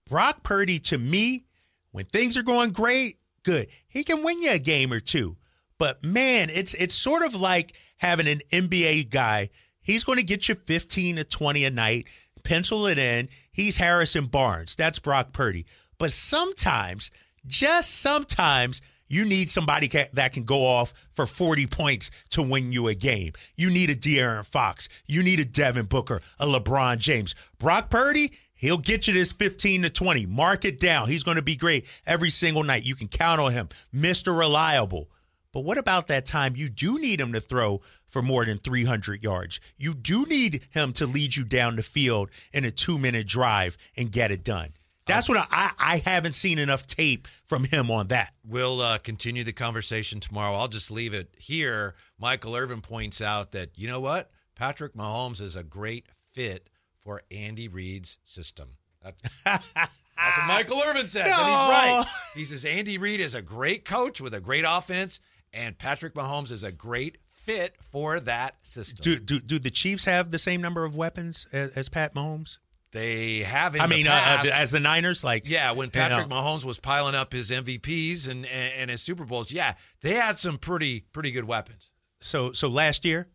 [0.08, 1.46] Brock Purdy, to me,
[1.92, 3.68] when things are going great, good.
[3.88, 5.36] He can win you a game or two.
[5.78, 9.48] But man, it's it's sort of like having an NBA guy.
[9.80, 12.08] He's going to get you 15 to 20 a night.
[12.42, 13.28] Pencil it in.
[13.52, 14.74] He's Harrison Barnes.
[14.76, 15.66] That's Brock Purdy.
[15.98, 17.10] But sometimes,
[17.46, 22.72] just sometimes, you need somebody ca- that can go off for 40 points to win
[22.72, 23.32] you a game.
[23.56, 24.88] You need a De'Aaron Fox.
[25.06, 27.34] You need a Devin Booker, a LeBron James.
[27.58, 30.26] Brock Purdy, he'll get you this 15 to 20.
[30.26, 31.08] Mark it down.
[31.08, 32.84] He's going to be great every single night.
[32.84, 33.68] You can count on him.
[33.92, 34.36] Mr.
[34.38, 35.08] Reliable.
[35.52, 39.22] But what about that time you do need him to throw for more than 300
[39.22, 39.60] yards?
[39.76, 43.76] You do need him to lead you down the field in a two minute drive
[43.96, 44.70] and get it done.
[45.06, 48.32] That's what I, I, haven't seen enough tape from him on that.
[48.46, 50.54] We'll uh, continue the conversation tomorrow.
[50.54, 51.96] I'll just leave it here.
[52.16, 54.30] Michael Irvin points out that, you know what?
[54.54, 58.68] Patrick Mahomes is a great fit for Andy Reid's system.
[59.02, 62.04] That- that's what Michael Irvin says, and he's right.
[62.34, 65.18] He says Andy Reid is a great coach with a great offense,
[65.52, 68.98] and Patrick Mahomes is a great fit for that system.
[69.02, 72.58] Do, do do the Chiefs have the same number of weapons as, as Pat Mahomes?
[72.92, 74.10] They have in I the mean, uh,
[74.44, 77.50] uh, as the Niners, like Yeah, when you Patrick know, Mahomes was piling up his
[77.50, 81.92] MVPs and, and and his Super Bowls, yeah, they had some pretty pretty good weapons.
[82.20, 83.28] so so last year,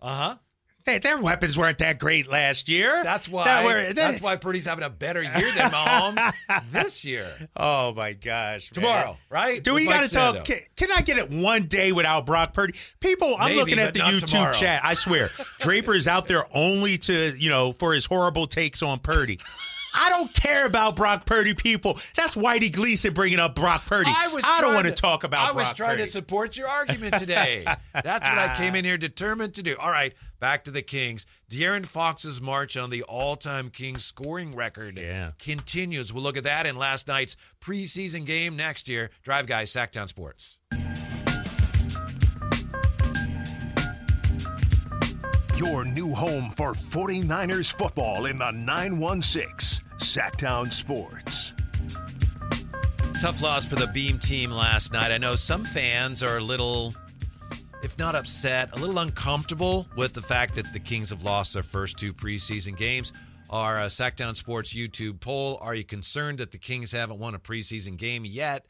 [0.00, 0.36] Uh huh.
[0.86, 3.02] Hey, their weapons weren't that great last year.
[3.02, 3.44] That's why.
[3.44, 6.32] That were- that- that's why Purdy's having a better year than Mahomes
[6.70, 7.26] this year.
[7.56, 8.70] Oh my gosh!
[8.74, 8.82] man.
[8.84, 9.62] Tomorrow, right?
[9.62, 10.44] Do With we got to talk?
[10.44, 12.74] Can, can I get it one day without Brock Purdy?
[13.00, 14.52] People, I'm looking at the YouTube tomorrow.
[14.52, 14.82] chat.
[14.84, 15.28] I swear,
[15.60, 19.38] Draper is out there only to you know for his horrible takes on Purdy.
[19.94, 21.98] I don't care about Brock Purdy, people.
[22.16, 24.10] That's Whitey Gleason bringing up Brock Purdy.
[24.10, 26.02] I, don't want to talk about I was Brock trying Purdy.
[26.04, 27.64] to support your argument today.
[27.92, 29.76] That's what I came in here determined to do.
[29.78, 31.26] All right, back to the Kings.
[31.50, 35.30] De'Aaron Fox's march on the all-time Kings scoring record Yeah.
[35.38, 36.12] continues.
[36.12, 39.10] We'll look at that in last night's preseason game next year.
[39.22, 40.58] Drive Guys, Sactown Sports.
[45.56, 51.52] Your new home for 49ers football in the 916 Sactown Sports.
[53.20, 55.12] Tough loss for the Beam team last night.
[55.12, 56.92] I know some fans are a little,
[57.84, 61.62] if not upset, a little uncomfortable with the fact that the Kings have lost their
[61.62, 63.12] first two preseason games.
[63.48, 67.38] Our uh, Sactown Sports YouTube poll: Are you concerned that the Kings haven't won a
[67.38, 68.66] preseason game yet?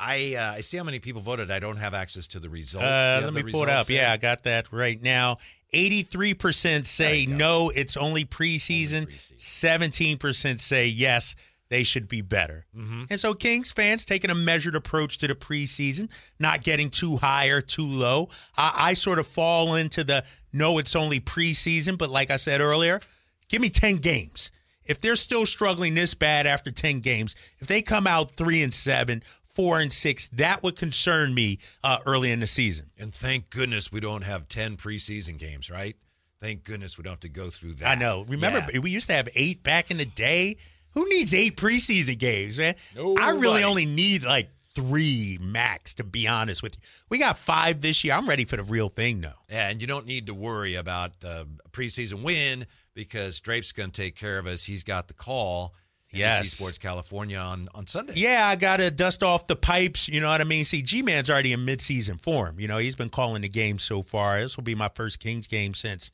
[0.00, 1.50] I uh, I see how many people voted.
[1.50, 2.86] I don't have access to the results.
[2.86, 3.86] Uh, let me pull it up.
[3.86, 4.02] there?
[4.02, 5.38] Yeah, I got that right now.
[5.74, 7.36] 83% say There you go.
[7.36, 9.06] no, it's only preseason.
[9.06, 10.16] Preseason.
[10.18, 11.36] 17% say yes,
[11.68, 12.64] they should be better.
[12.74, 13.04] Mm-hmm.
[13.10, 17.48] And so Kings fans taking a measured approach to the preseason, not getting too high
[17.48, 18.30] or too low.
[18.56, 22.60] I, I sort of fall into the no, it's only preseason, but like I said
[22.62, 23.00] earlier,
[23.48, 24.50] give me 10 games.
[24.86, 28.72] If they're still struggling this bad after 10 games, if they come out 3 and
[28.72, 29.22] 7,
[29.58, 32.86] 4 and 6, that would concern me uh, early in the season.
[32.96, 35.96] And thank goodness we don't have ten preseason games, right?
[36.38, 37.98] Thank goodness we don't have to go through that.
[37.98, 38.24] I know.
[38.28, 38.78] Remember, Yeah.
[38.78, 40.58] we used to have eight back in the day.
[40.92, 42.76] Who needs eight preseason games, man?
[42.96, 46.82] I really only need like three max, to be honest with you.
[47.08, 48.14] We got five this year.
[48.14, 49.32] I'm ready for the real thing, though.
[49.50, 53.90] Yeah, and you don't need to worry about uh, a preseason win because Drape's going
[53.90, 54.62] to take care of us.
[54.64, 55.74] He's got the call.
[56.12, 56.52] NBC Yes.
[56.52, 58.14] Sports California on on Sunday.
[58.16, 60.08] Yeah, I got to dust off the pipes.
[60.08, 60.64] You know what I mean?
[60.64, 62.58] See, G Man's already in midseason form.
[62.58, 64.40] You know, he's been calling the game so far.
[64.40, 66.10] This will be my first Kings game since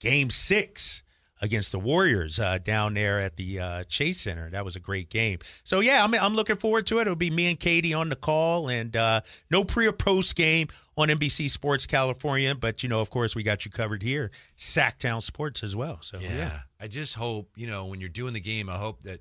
[0.00, 1.02] game six
[1.42, 4.48] against the Warriors uh, down there at the uh, Chase Center.
[4.50, 5.40] That was a great game.
[5.62, 7.02] So, yeah, I'm, I'm looking forward to it.
[7.02, 10.68] It'll be me and Katie on the call and uh, no pre or post game
[10.96, 12.54] on NBC Sports California.
[12.54, 15.98] But, you know, of course, we got you covered here, Sactown Sports as well.
[16.02, 16.36] So, Yeah.
[16.36, 16.58] yeah.
[16.80, 18.68] I just hope you know when you're doing the game.
[18.68, 19.20] I hope that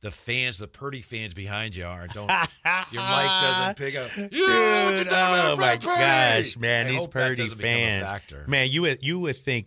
[0.00, 2.26] the fans, the Purdy fans behind you, are don't
[2.90, 4.10] your mic doesn't pick up.
[4.16, 5.86] You don't know what you're Dude, oh my Purdy.
[5.86, 9.66] gosh, man, I these Purdy doesn't become a fans, man, you would you would think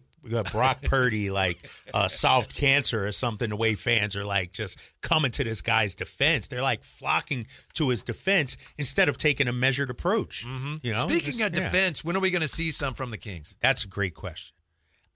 [0.52, 3.50] Brock Purdy like uh, solved cancer or something.
[3.50, 7.90] The way fans are like just coming to this guy's defense, they're like flocking to
[7.90, 10.44] his defense instead of taking a measured approach.
[10.44, 10.58] You know,
[11.06, 11.10] Mm-hmm.
[11.10, 11.70] Speaking Just- of yeah.
[11.72, 13.56] defense, when are we going to see some from the Kings?
[13.60, 14.54] that's a great question.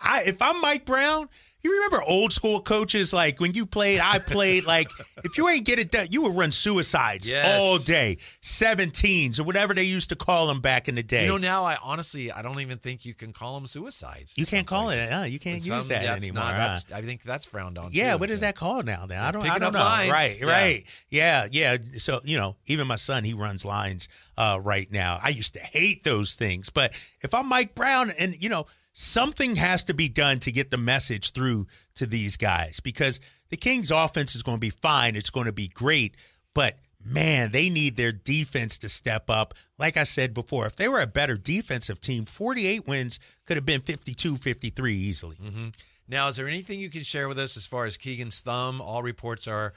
[0.01, 1.27] I if I'm Mike Brown,
[1.61, 4.89] you remember old school coaches like when you played, I played like
[5.23, 7.61] if you ain't get it done, you would run suicides Yes.
[7.61, 11.23] all day, 17s or whatever they used to call them back in the day.
[11.23, 14.37] You know, now I honestly I don't even think you can call them suicides.
[14.37, 15.09] You can't call it, places.
[15.11, 15.23] huh?
[15.23, 16.67] You can't In use some, that that's anymore, Not, huh?
[16.67, 17.89] that's, I think that's frowned on.
[17.93, 18.17] Yeah, too.
[18.19, 19.05] what is that called now?
[19.05, 19.79] Then I don't, I don't up know.
[19.79, 20.11] lines.
[20.11, 20.47] Right, Yeah.
[20.47, 21.77] right, yeah, yeah.
[21.97, 25.19] So you know, even my son, he runs lines uh, right now.
[25.23, 26.91] I used to hate those things, but
[27.21, 30.77] if I'm Mike Brown, and you know, something has to be done to get the
[30.77, 35.15] message through to these guys because the Kings' offense is going to be fine.
[35.15, 36.15] It's going to be great,
[36.53, 39.53] but man, they need their defense to step up.
[39.77, 43.65] Like I said before, if they were a better defensive team, 48 wins could have
[43.65, 45.37] been 52 53 easily.
[45.37, 45.67] Mm-hmm.
[46.07, 48.81] Now, is there anything you can share with us as far as Keegan's thumb?
[48.81, 49.73] All reports are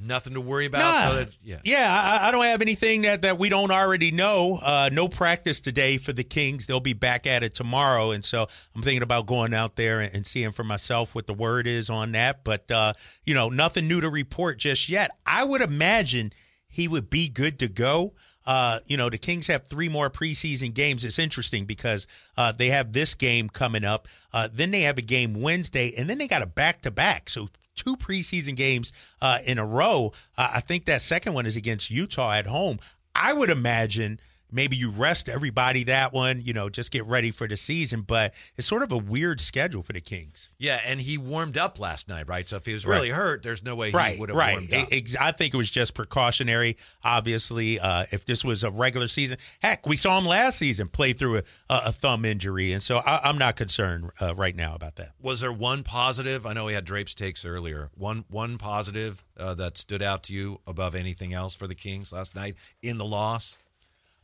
[0.00, 0.80] nothing to worry about.
[0.80, 1.10] Nah.
[1.10, 4.58] So that yeah, I, I don't have anything that, that we don't already know.
[4.62, 6.66] Uh, no practice today for the Kings.
[6.66, 10.14] They'll be back at it tomorrow, and so I'm thinking about going out there and,
[10.14, 12.44] and seeing for myself what the word is on that.
[12.44, 12.92] But uh,
[13.24, 15.10] you know, nothing new to report just yet.
[15.26, 16.32] I would imagine
[16.68, 18.14] he would be good to go.
[18.46, 21.04] Uh, you know, the Kings have three more preseason games.
[21.04, 24.08] It's interesting because uh, they have this game coming up.
[24.32, 27.28] Uh, then they have a game Wednesday, and then they got a back to back.
[27.28, 27.48] So
[27.82, 30.12] two preseason games uh, in a row.
[30.36, 32.78] Uh, I think that second one is against Utah at home.
[33.14, 34.20] I would imagine
[34.52, 38.02] maybe you rest everybody that one, you know, just get ready for the season.
[38.02, 40.50] But it's sort of a weird schedule for the Kings.
[40.58, 42.48] yeah, and he warmed up last night, right?
[42.48, 44.52] So if he was really hurt, there's no way he right, would have right.
[44.54, 44.88] warmed up.
[45.20, 46.76] I think it was just precautionary.
[47.04, 51.12] Obviously, uh, if this was a regular season, heck, we saw him last season play
[51.12, 54.96] through a, a thumb injury, and so I, I'm not concerned uh, right now about
[54.96, 55.10] that.
[55.20, 56.46] Was there one positive?
[56.46, 57.90] I know we had Drape's takes earlier.
[57.96, 62.12] One one positive uh, that stood out to you above anything else for the Kings
[62.12, 63.58] last night in the loss.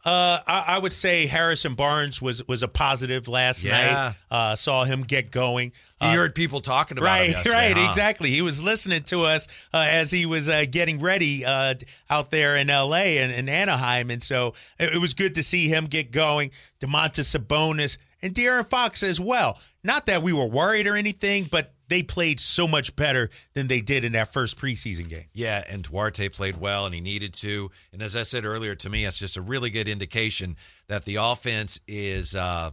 [0.07, 3.73] Uh, I, I would say Harrison Barnes was was a positive last Yeah.
[3.73, 4.15] night.
[4.31, 5.73] Uh, saw him get going.
[6.01, 7.89] You Uh, heard people talking about him right, yesterday, right, huh?
[7.89, 8.31] exactly.
[8.31, 11.75] He was listening to us uh, as he was uh, getting ready uh,
[12.09, 13.19] out there in L.A.
[13.19, 16.53] and, and Anaheim, and so it, it was good to see him get going.
[16.81, 19.59] Domantas Sabonis and De'Aaron Fox as well.
[19.83, 23.81] Not that we were worried or anything, but they played so much better than they
[23.81, 25.27] did in that first preseason game.
[25.33, 27.71] Yeah, and Duarte played well, and he needed to.
[27.93, 30.57] And as I said earlier, to me, it's just a really good indication
[30.89, 32.71] that the offense is, uh,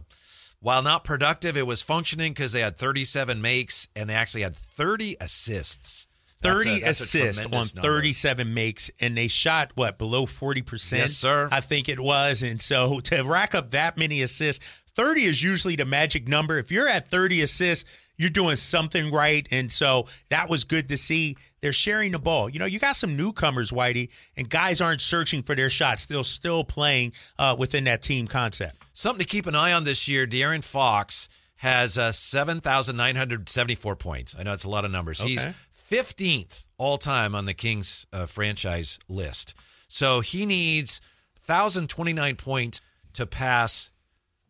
[0.60, 4.56] while not productive, it was functioning because they had 37 makes and they actually had
[4.56, 6.08] 30 assists.
[6.42, 7.88] That's 30 a- that's assists on tremendous number.
[7.88, 11.00] 37 makes, and they shot what below 40 percent.
[11.00, 11.48] Yes, sir.
[11.50, 15.76] I think it was, and so to rack up that many assists, 30 is usually
[15.76, 16.58] the magic number.
[16.58, 20.96] If you're at 30 assists, you're doing something right, and so that was good to
[20.96, 21.36] see.
[21.60, 22.48] They're sharing the ball.
[22.48, 26.06] You know, you got some newcomers, Whitey, and guys aren't searching for their shots.
[26.06, 28.76] They're still playing uh, within that team concept.
[28.92, 30.26] Something to keep an eye on this year.
[30.26, 34.36] De'Aaron Fox has uh, 7,974 points.
[34.38, 35.20] I know it's a lot of numbers.
[35.20, 39.54] He's 15th all time on the Kings uh, franchise list.
[39.88, 41.00] So he needs
[41.46, 42.80] 1,029 points
[43.14, 43.90] to pass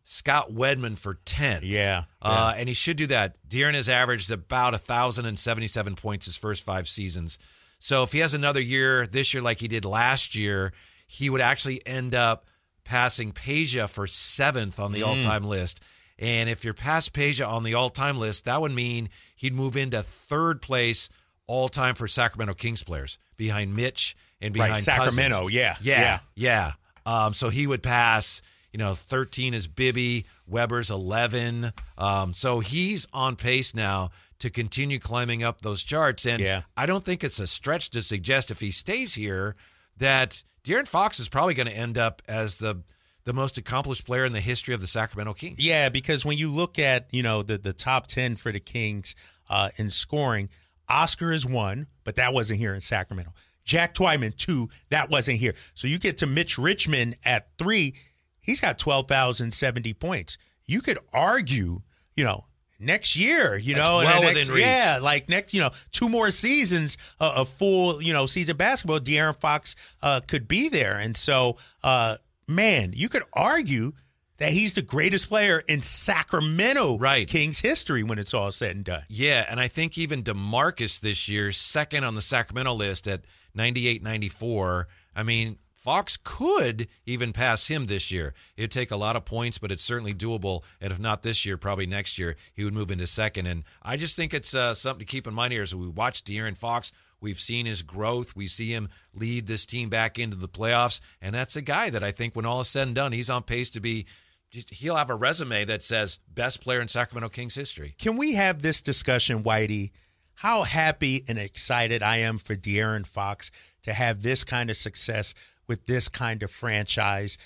[0.07, 1.61] Scott Wedman for 10th.
[1.63, 3.37] Yeah, Uh, and he should do that.
[3.49, 7.37] De'Aaron has averaged about 1,077 points his first five seasons.
[7.79, 10.73] So if he has another year this year like he did last year,
[11.07, 12.45] he would actually end up
[12.83, 15.07] passing Peja for seventh on the Mm.
[15.07, 15.81] all time list.
[16.17, 19.75] And if you're past Peja on the all time list, that would mean he'd move
[19.75, 21.09] into third place
[21.47, 25.53] all time for Sacramento Kings players behind Mitch and behind Right, Sacramento, Cousins.
[25.53, 26.19] yeah, Yeah.
[26.35, 26.71] Yeah.
[27.05, 28.41] Um, so he would pass,
[28.75, 31.71] you know, 13 is Bibby, Webber's 11.
[31.97, 34.09] Um, so he's on pace now
[34.39, 36.25] to continue climbing up those charts.
[36.25, 36.63] And Yeah.
[36.75, 39.55] I don't think it's a stretch to suggest if he stays here
[39.95, 42.83] that De'Aaron Fox is probably going to end up as the
[43.23, 45.57] the most accomplished player in the history of the Sacramento Kings.
[45.57, 49.15] Yeah, because when you look at you know the the top ten for the Kings
[49.49, 50.49] uh, in scoring,
[50.89, 53.31] Oscar is one, but that wasn't here in Sacramento.
[53.63, 55.55] Jack Twyman two, that wasn't here.
[55.75, 57.95] So you get to Mitch Richmond at three,
[58.45, 60.37] he's got twelve thousand seventy points.
[60.65, 61.81] You could argue,
[62.15, 62.45] you know.
[62.77, 64.59] Next year, you That's know, well next, reach.
[64.59, 68.99] yeah, like next, you know, two more seasons uh, of full, you know, season basketball.
[68.99, 71.55] De'Aaron Fox uh, could be there, and so,
[71.85, 72.17] uh,
[72.49, 73.93] man, you could argue
[74.39, 77.27] that he's the greatest player in Sacramento Right.
[77.27, 79.03] Kings history when it's all said and done.
[79.07, 83.21] Yeah, and I think even DeMarcus this year, second on the Sacramento list at
[83.53, 84.87] 98 94.
[85.15, 88.33] I mean, Fox could even pass him this year.
[88.57, 90.63] It'd take a lot of points, but it's certainly doable.
[90.81, 93.45] And if not this year, probably next year, he would move into second.
[93.45, 96.23] And I just think it's uh, something to keep in mind here as we watch
[96.23, 96.91] De'Aaron Fox.
[97.21, 98.35] We've seen his growth.
[98.35, 101.01] We see him lead this team back into the playoffs.
[101.21, 103.43] And that's a guy that I think when all is said and done, he's on
[103.43, 104.07] pace to be.
[104.49, 107.93] He'll have a resume that says best player in Sacramento Kings history.
[107.99, 109.91] Can we have this discussion, Whitey?
[110.33, 113.51] How happy and excited I am for De'Aaron Fox
[113.85, 115.33] to have this kind of success
[115.67, 117.37] with this kind of franchise.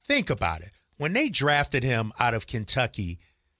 [0.00, 0.70] Think about it.
[0.98, 3.18] When they drafted him out of Kentucky,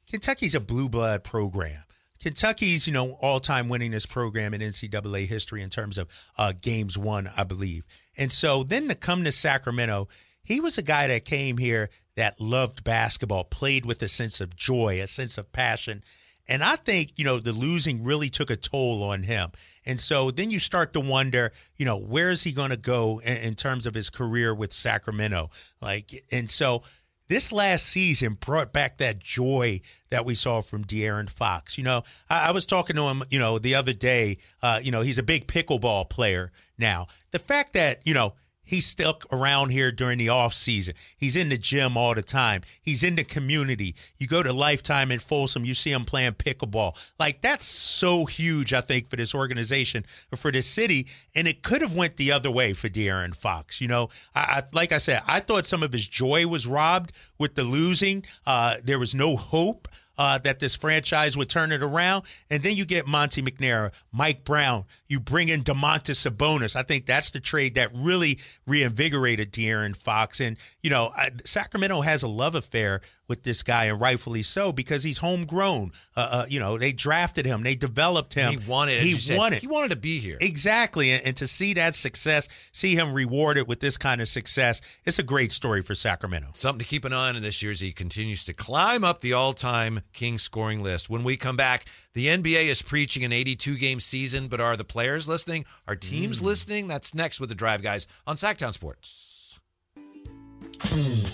[0.09, 1.83] Kentucky's a blue blood program.
[2.23, 7.29] Kentucky's, you know, all-time winningest program in NCAA history in terms of uh, games won,
[7.37, 7.85] I believe.
[8.17, 10.09] And so then to come to Sacramento,
[10.43, 14.57] he was a guy that came here that loved basketball, played with a sense of
[14.57, 16.03] joy, a sense of passion.
[16.49, 19.51] And I think, you know, the losing really took a toll on him.
[19.85, 23.21] And so then you start to wonder, you know, where is he going to go
[23.25, 25.51] in, in terms of his career with Sacramento?
[25.81, 26.83] Like, and so
[27.29, 29.81] this last season brought back that joy
[30.11, 31.77] that we saw from De'Aaron Fox.
[31.77, 34.39] You know, I, I was talking to him, you know, the other day.
[34.63, 37.07] Uh, you know, he's a big pickleball player now.
[37.33, 38.35] The fact that, you know,
[38.67, 40.95] He's stuck around here during the off season.
[41.17, 42.63] He's in the gym all the time.
[42.83, 43.95] He's in the community.
[44.19, 46.97] You go to Lifetime in Folsom, you see him playing pickleball.
[47.19, 51.07] Like that's so huge, I think, for this organization for this city.
[51.35, 53.81] And it could have went the other way for De'Aaron Fox.
[53.81, 57.13] You know, I, I like I said, I thought some of his joy was robbed
[57.39, 58.25] with the losing.
[58.47, 62.25] Uh, there was no hope uh, that this franchise would turn it around.
[62.51, 64.85] And then you get Monte McNair, Mike Brown.
[65.07, 66.77] You bring in Domantas Sabonis.
[66.77, 70.41] I think that's the trade that really reinvigorated De'Aaron Fox.
[70.41, 74.73] And, you know, I, Sacramento has a love affair with this guy, and rightfully so,
[74.73, 75.91] because he's homegrown.
[76.17, 78.53] Uh, uh, you know, they drafted him, they developed him.
[78.53, 79.01] He wanted.
[79.01, 79.61] He you said, wanted.
[79.61, 80.39] He wanted to be here.
[80.41, 81.11] Exactly.
[81.13, 85.19] And, and to see that success, see him rewarded with this kind of success, it's
[85.19, 86.49] a great story for Sacramento.
[86.55, 89.21] Something to keep an eye on in this year as he continues to climb up
[89.21, 91.11] the all-time King scoring list.
[91.11, 95.29] When we come back, the NBA is preaching an 82-game season, but are the players
[95.29, 95.65] listening?
[95.87, 96.89] Are teams listening?
[96.89, 99.59] That's next with the Drive Guys on Sactown Sports.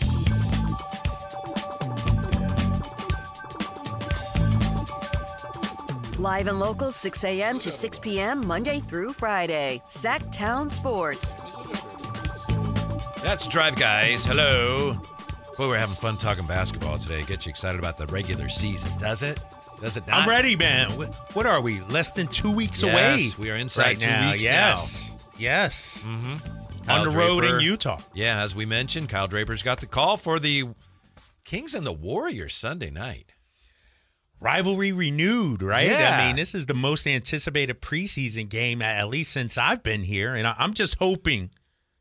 [6.23, 7.59] Live and local, 6 a.m.
[7.59, 9.83] to 6 p.m., Monday through Friday.
[9.89, 11.35] Sactown Sports.
[13.25, 14.25] That's Drive Guys.
[14.25, 14.95] Hello.
[15.59, 17.25] Boy, we're having fun talking basketball today.
[17.25, 19.41] Get you excited about the regular season, does it?
[19.81, 20.19] Does it not?
[20.23, 20.97] I'm ready, man.
[20.97, 21.81] What, what are we?
[21.91, 23.45] Less than two weeks Yes, away.
[23.45, 24.31] we are inside right two now.
[24.31, 25.17] weeks yes.
[25.37, 26.07] Yes.
[26.09, 26.85] Mm-hmm.
[26.87, 27.99] Kyle On the road in Utah.
[28.15, 30.69] Yeah, as we mentioned, Kyle Draper's got the call for the
[31.43, 33.32] Kings and the Warriors Sunday night.
[34.43, 35.89] Rivalry renewed, right?
[35.89, 36.19] Yeah.
[36.21, 40.35] I mean, this is the most anticipated preseason game, at least since I've been here.
[40.35, 41.51] And I'm just hoping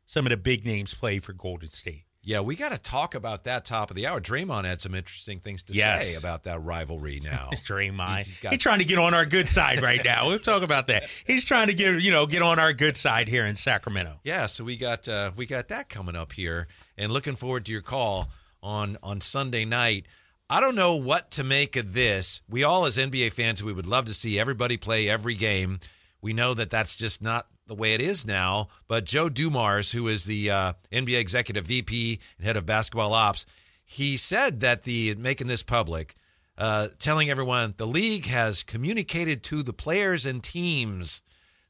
[0.06, 2.04] some of the big names play for Golden State.
[2.24, 4.20] Yeah, we got to talk about that top of the hour.
[4.20, 6.08] Draymond had some interesting things to Yes.
[6.12, 7.50] say about that rivalry now.
[7.66, 8.18] Draymond.
[8.18, 10.28] He's He's, trying to get on our good side right now.
[10.28, 11.02] We'll talk about that.
[11.26, 14.20] He's trying to get, you know, get on our good side here in Sacramento.
[14.22, 17.72] Yeah, so we got uh, we got that coming up here, and looking forward to
[17.72, 18.30] your call
[18.62, 20.06] on on Sunday night.
[20.52, 22.42] I don't know what to make of this.
[22.46, 25.80] We all, as NBA fans, we would love to see everybody play every game.
[26.20, 28.68] We know that that's just not the way it is now.
[28.86, 33.46] But Joe Dumars, who is the uh, NBA executive VP and head of basketball ops,
[33.82, 36.16] he said that the making this public,
[36.58, 41.22] uh, telling everyone the league has communicated to the players and teams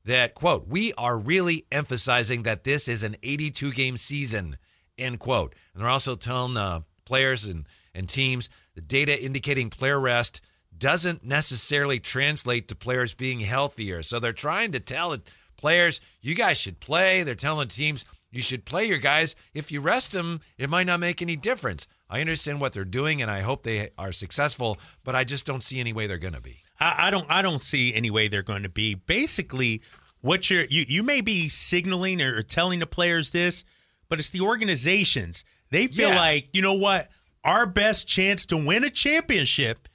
[0.04, 4.56] that quote we are really emphasizing that this is an 82 game season
[4.98, 10.00] end quote and they're also telling uh, players and, and teams the data indicating player
[10.00, 10.40] rest
[10.76, 15.16] doesn't necessarily translate to players being healthier so they're trying to tell
[15.56, 19.80] players you guys should play they're telling teams you should play your guys if you
[19.80, 23.40] rest them it might not make any difference i understand what they're doing and i
[23.40, 26.58] hope they are successful but i just don't see any way they're going to be
[26.80, 28.94] I, I don't I don't see any way they're going to be.
[28.96, 29.82] Basically,
[30.20, 33.64] what you're you, you may be signaling or telling the players this,
[34.08, 35.44] but it's the organizations.
[35.70, 36.16] They feel Yeah.
[36.18, 37.08] like, you know what,
[37.44, 39.88] our best chance to win a championship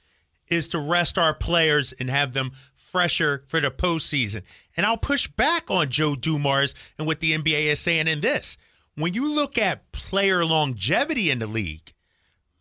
[0.48, 4.42] is to rest our players and have them fresher for the postseason.
[4.76, 8.56] And I'll push back on Joe Dumars and what the NBA is saying in this.
[8.96, 11.92] When you look at player longevity in the league,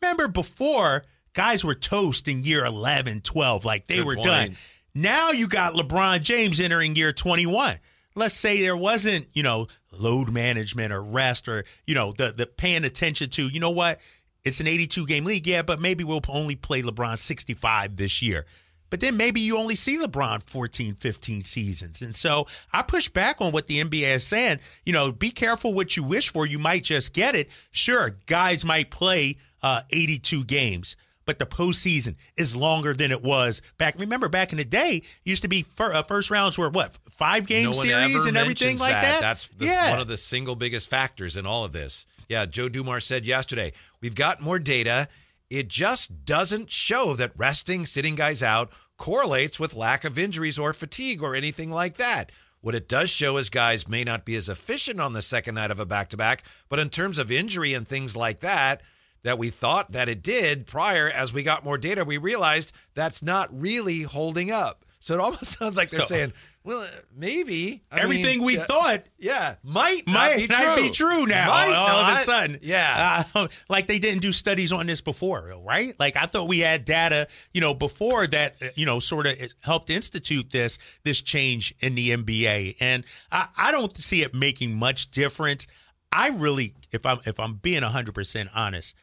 [0.01, 4.25] remember before guys were toast in year 11 12 like they Good were point.
[4.25, 4.57] done
[4.95, 7.77] now you got lebron james entering year 21
[8.15, 12.47] let's say there wasn't you know load management or rest or you know the, the
[12.47, 13.99] paying attention to you know what
[14.47, 18.45] it's an 82 game league yeah but maybe we'll only play lebron 65 this year
[18.89, 22.01] but then maybe you only see LeBron 14, 15 seasons.
[22.01, 24.59] And so I push back on what the NBA is saying.
[24.85, 26.45] You know, be careful what you wish for.
[26.45, 27.49] You might just get it.
[27.71, 30.95] Sure, guys might play uh, 82 games,
[31.25, 33.95] but the postseason is longer than it was back.
[33.99, 37.45] Remember, back in the day, used to be fir- uh, first rounds were what, five
[37.45, 39.19] game no series and everything like that?
[39.19, 39.91] That's the, yeah.
[39.91, 42.05] one of the single biggest factors in all of this.
[42.29, 43.71] Yeah, Joe Dumars said yesterday,
[44.01, 45.07] we've got more data.
[45.49, 50.73] It just doesn't show that resting, sitting guys out correlates with lack of injuries or
[50.73, 52.31] fatigue or anything like that.
[52.61, 55.71] What it does show is guys may not be as efficient on the second night
[55.71, 58.81] of a back to back, but in terms of injury and things like that,
[59.23, 63.21] that we thought that it did prior, as we got more data, we realized that's
[63.23, 64.83] not really holding up.
[64.99, 66.33] So it almost sounds like they're So- saying,
[66.67, 70.83] well, maybe I Everything mean, we yeah, thought yeah, might not might be not true.
[70.83, 72.59] be true now Might all of a sudden.
[72.61, 73.23] Yeah.
[73.33, 75.97] Uh, like they didn't do studies on this before, right?
[75.97, 79.37] Like I thought we had data, you know, before that, uh, you know, sort of
[79.63, 84.75] helped institute this this change in the NBA, and I, I don't see it making
[84.75, 85.67] much difference.
[86.11, 88.93] I really, if I'm if I'm being hundred percent honest,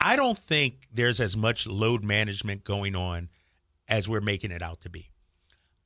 [0.00, 3.28] I don't think there's as much load management going on
[3.86, 5.10] as we're making it out to be.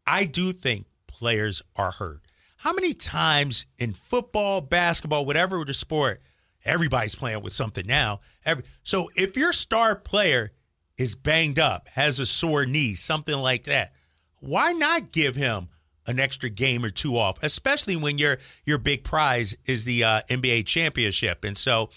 [0.06, 0.86] I do think
[1.18, 2.20] players are hurt.
[2.58, 6.20] How many times in football, basketball, whatever the sport,
[6.66, 8.20] everybody's playing with something now.
[8.44, 10.50] Every, so if your star player
[10.98, 13.92] is banged up, has a sore knee, something like that,
[14.40, 15.68] why not give him
[16.06, 20.20] an extra game or two off, especially when your your big prize is the uh,
[20.28, 21.44] NBA championship?
[21.44, 21.90] And so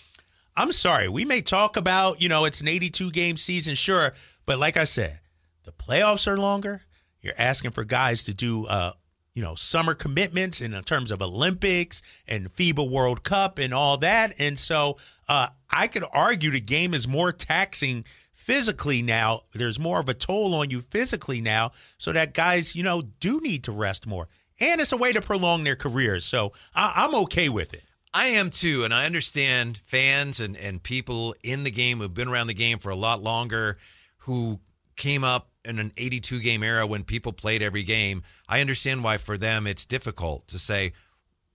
[0.56, 4.14] I'm sorry, we may talk about, you know, it's an 82 game season, sure,
[4.46, 5.20] but like I said,
[5.64, 6.82] the playoffs are longer.
[7.22, 8.94] You're asking for guys to do, uh,
[9.40, 14.34] you know, summer commitments in terms of Olympics and FIBA World Cup and all that.
[14.38, 14.98] And so
[15.30, 19.44] uh, I could argue the game is more taxing physically now.
[19.54, 23.40] There's more of a toll on you physically now, so that guys, you know, do
[23.40, 24.28] need to rest more.
[24.60, 26.26] And it's a way to prolong their careers.
[26.26, 27.86] So I- I'm okay with it.
[28.14, 32.28] I am too, and I understand fans and, and people in the game who've been
[32.28, 33.78] around the game for a lot longer
[34.18, 34.60] who
[34.98, 38.24] came up in an 82 game era when people played every game.
[38.48, 40.94] I understand why for them it's difficult to say,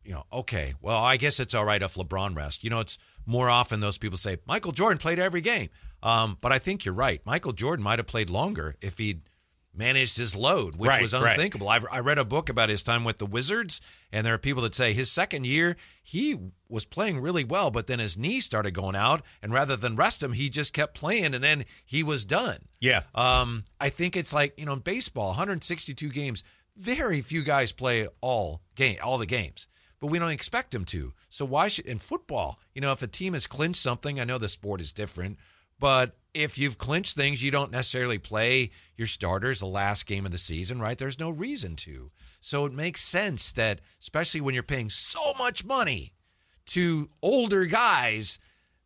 [0.03, 2.63] you know, okay, well, I guess it's all right if LeBron rests.
[2.63, 5.69] You know, it's more often those people say Michael Jordan played every game.
[6.03, 7.21] Um, but I think you're right.
[7.25, 9.23] Michael Jordan might have played longer if he'd
[9.77, 11.33] managed his load, which Right, was right.
[11.33, 11.69] unthinkable.
[11.69, 13.81] I've, I read a book about his time with the Wizards,
[14.13, 16.37] and there are people that say his second year he
[16.69, 20.23] was playing really well, but then his knee started going out, and rather than rest
[20.23, 22.59] him, he just kept playing, and then he was done.
[22.81, 23.03] Yeah.
[23.15, 26.43] Um, I think it's like you know, in baseball, 162 games.
[26.77, 29.69] Very few guys play all game, all the games,
[30.01, 31.13] but we don't expect them to.
[31.29, 32.59] So why should in football?
[32.75, 35.39] You know, if a team has clinched something, I know the sport is different,
[35.79, 40.33] but if you've clinched things, you don't necessarily play your starters the last game of
[40.33, 40.99] the season, right?
[40.99, 42.09] There's no reason to.
[42.41, 46.13] So it makes sense that, especially when you're paying so much money
[46.67, 48.39] to older guys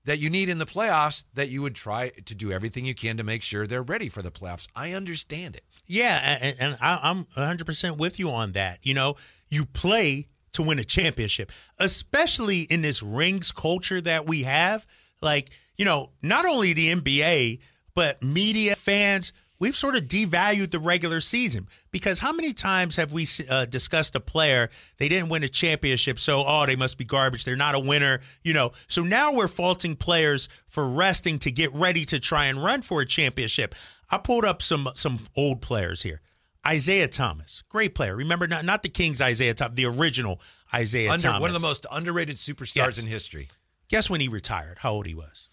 [0.05, 3.17] that you need in the playoffs, that you would try to do everything you can
[3.17, 4.69] to make sure they're ready for the playoffs.
[4.75, 5.65] I understand it.
[5.87, 8.79] Yeah, and, and I'm 100% with you on that.
[8.83, 9.17] You know,
[9.49, 14.87] you play to win a championship, especially in this rings culture that we have.
[15.21, 17.61] Like, you know, not only the NBA,
[17.95, 21.67] but media fans, we've sort of devalued the regular season.
[21.91, 26.19] Because how many times have we uh, discussed a player they didn't win a championship
[26.19, 28.73] so oh they must be garbage they're not a winner you know?
[28.89, 33.01] So now we're faulting players for resting to get ready to try and run for
[33.01, 33.75] a championship.
[34.11, 36.21] I pulled up some some old players here.
[36.67, 38.15] Isaiah thomas great player.
[38.15, 40.41] Remember not, not the kings isaiah thomas the original
[40.73, 42.99] isaiah Under, thomas one of the most underrated superstars Yes.
[42.99, 43.49] in history.
[43.89, 45.49] Guess when he retired how old he was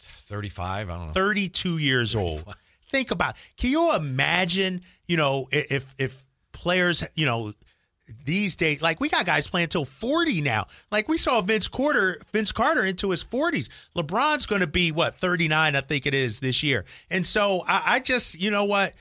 [0.00, 1.12] 35, I don't know.
[1.12, 2.44] 32 years old.
[2.90, 3.34] Think about.
[3.56, 4.82] Can you imagine?
[5.06, 7.52] You know, if if players, you know,
[8.24, 10.66] these days, like we got guys playing till 40 now.
[10.90, 13.68] Like we saw Vince Carter, Vince Carter into his 40s.
[13.96, 16.84] LeBron's going to be what 39, I think it is this year.
[17.10, 18.94] And so I, I just, you know what,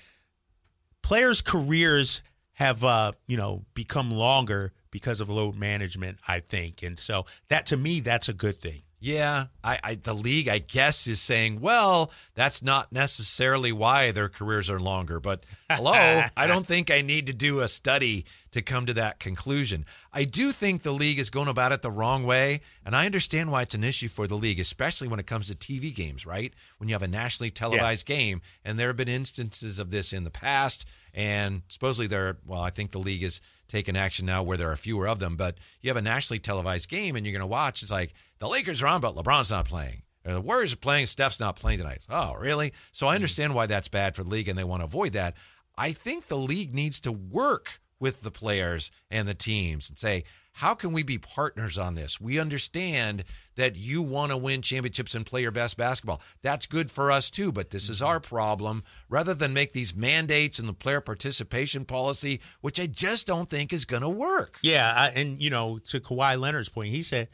[1.01, 2.21] players' careers
[2.53, 6.17] have, uh, you know, become longer because of load management.
[6.27, 8.81] I think, and so that to me, that's a good thing.
[8.99, 14.27] Yeah, I, I the league, I guess, is saying, well, that's not necessarily why their
[14.27, 15.19] careers are longer.
[15.19, 19.19] But hello, I don't think I need to do a study to come to that
[19.19, 19.85] conclusion.
[20.11, 23.51] I do think the league is going about it the wrong way, and I understand
[23.51, 26.51] why it's an issue for the league, especially when it comes to TV games, right?
[26.79, 30.23] When you have a nationally televised game, and there have been instances of this in
[30.23, 34.57] the past, and supposedly there, well, I think the league is taking action now where
[34.57, 37.41] there are fewer of them, but you have a nationally televised game and you're going
[37.41, 37.81] to watch.
[37.81, 40.03] It's like the Lakers are on, but LeBron's not playing.
[40.25, 42.05] Or the Warriors are playing, Steph's not playing tonight.
[42.09, 42.73] Oh, really?
[42.91, 43.15] So I hmm.
[43.15, 45.35] understand why that's bad for the league and they want to avoid that.
[45.77, 50.23] I think the league needs to work with the players and the teams and say,
[50.57, 52.19] how can we be partners on this?
[52.19, 53.23] We understand
[53.57, 56.19] that you want to win championships and play your best basketball.
[56.41, 58.07] That's good for us too, but this is mm-hmm.
[58.07, 58.83] our problem.
[59.07, 63.71] Rather than make these mandates and the player participation policy, which I just don't think
[63.71, 64.57] is going to work.
[64.63, 67.27] Yeah, I, and you know, to Kawhi Leonard's point, he said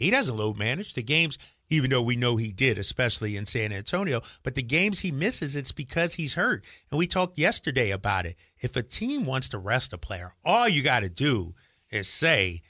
[0.00, 1.36] he doesn't load manage the games,
[1.68, 4.22] even though we know he did, especially in San Antonio.
[4.42, 6.64] But the games he misses, it's because he's hurt.
[6.90, 8.36] And we talked yesterday about it.
[8.58, 11.54] If a team wants to rest a player, all you got to do
[11.90, 12.62] is say,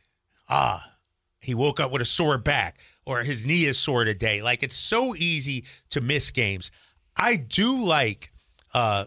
[0.49, 0.85] ah,
[1.41, 4.43] he woke up with a sore back or his knee is sore today.
[4.43, 6.73] Like it's so easy to miss games.
[7.17, 8.33] I do like
[8.75, 9.07] uh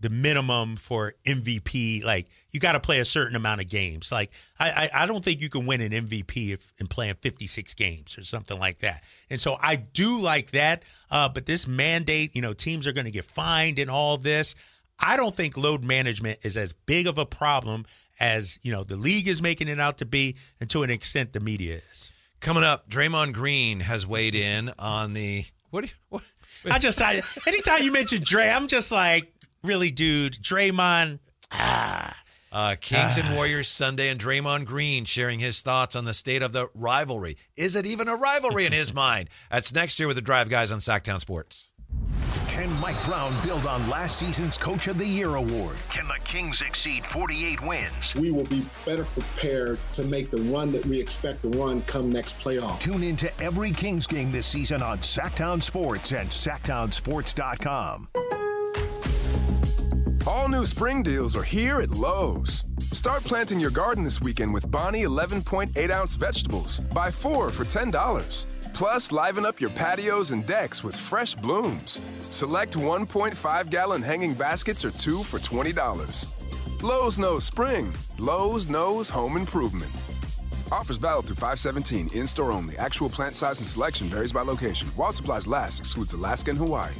[0.00, 2.04] the minimum for MVP.
[2.04, 4.12] Like you got to play a certain amount of games.
[4.12, 7.74] Like I, I I don't think you can win an MVP if in playing 56
[7.74, 9.02] games or something like that.
[9.30, 10.82] And so I do like that.
[11.10, 14.54] Uh, but this mandate, you know, teams are going to get fined and all this.
[15.00, 17.84] I don't think load management is as big of a problem
[18.20, 21.32] as you know the league is making it out to be, and to an extent
[21.32, 22.12] the media is.
[22.40, 25.82] Coming up, Draymond Green has weighed in on the what?
[25.82, 26.22] Do you, what
[26.70, 29.32] I just I, anytime you mention Dre, I'm just like,
[29.64, 31.18] really, dude, Draymond.
[31.50, 32.16] Ah,
[32.52, 36.52] Uh, Kings and Warriors Sunday, and Draymond Green sharing his thoughts on the state of
[36.52, 37.36] the rivalry.
[37.56, 39.28] Is it even a rivalry in his mind?
[39.50, 41.72] That's next year with the Drive Guys on Sactown Sports.
[42.46, 45.76] Can Mike Brown build on last season's Coach of the Year award?
[45.90, 48.14] Can the Kings exceed 48 wins?
[48.14, 52.12] we will be better prepared to make the run that we expect to run come
[52.12, 52.78] next playoff.
[52.78, 58.08] Tune in to every Kings game this season on Sactown Sports and SactownSports.com.
[60.26, 62.64] All new spring deals are here at Lowe's.
[62.78, 66.80] Start planting your garden this weekend with Bonnie 11.8 ounce vegetables.
[66.94, 68.46] Buy four for $10.
[68.72, 72.00] Plus, liven up your patios and decks with fresh blooms.
[72.30, 76.82] Select 1.5 gallon hanging baskets or two for $20.
[76.82, 77.92] Lowe's knows spring.
[78.18, 79.92] Lowe's knows home improvement.
[80.72, 82.78] Offers valid through 517 in store only.
[82.78, 84.88] Actual plant size and selection varies by location.
[84.96, 86.94] While supplies last, excludes Alaska and Hawaii.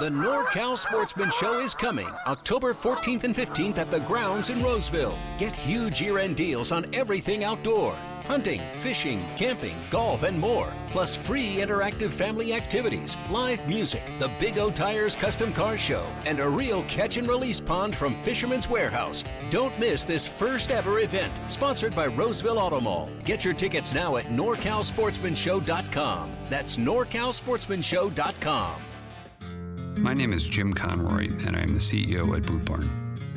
[0.00, 5.18] The NorCal Sportsman Show is coming October 14th and 15th at the grounds in Roseville.
[5.38, 7.96] Get huge year end deals on everything outdoor.
[8.26, 10.70] hunting, fishing, camping, golf, and more.
[10.90, 16.38] Plus free interactive family activities, live music, the Big O Tires Custom Car Show, and
[16.38, 19.24] a real catch and release pond from Fisherman's Warehouse.
[19.48, 23.08] Don't miss this first ever event, sponsored by Roseville Auto Mall.
[23.24, 26.30] Get your tickets now at NorCalSportsmanShow.com.
[26.50, 28.74] That's NorCalSportsmanShow.com.
[30.00, 32.88] My name is Jim Conroy, and I am the CEO at Boot Barn.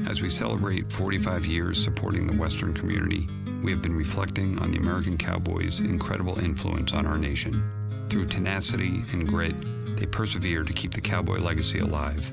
[0.08, 3.28] As we celebrate 45 years supporting the Western community,
[3.64, 8.08] we have been reflecting on the American Cowboys' incredible influence on our nation.
[8.10, 9.56] Through tenacity and grit,
[9.98, 12.32] they persevere to keep the cowboy legacy alive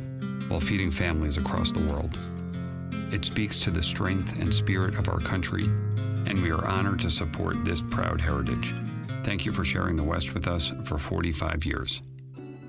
[0.49, 2.19] while feeding families across the world.
[3.11, 7.11] It speaks to the strength and spirit of our country, and we are honored to
[7.11, 8.75] support this proud heritage.
[9.25, 12.03] Thank you for sharing the West with us for 45 years.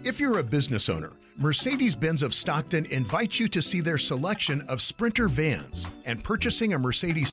[0.05, 1.11] If you're a business owner,
[1.41, 6.73] Mercedes Benz of Stockton invites you to see their selection of Sprinter vans and purchasing
[6.73, 7.27] a Mercedes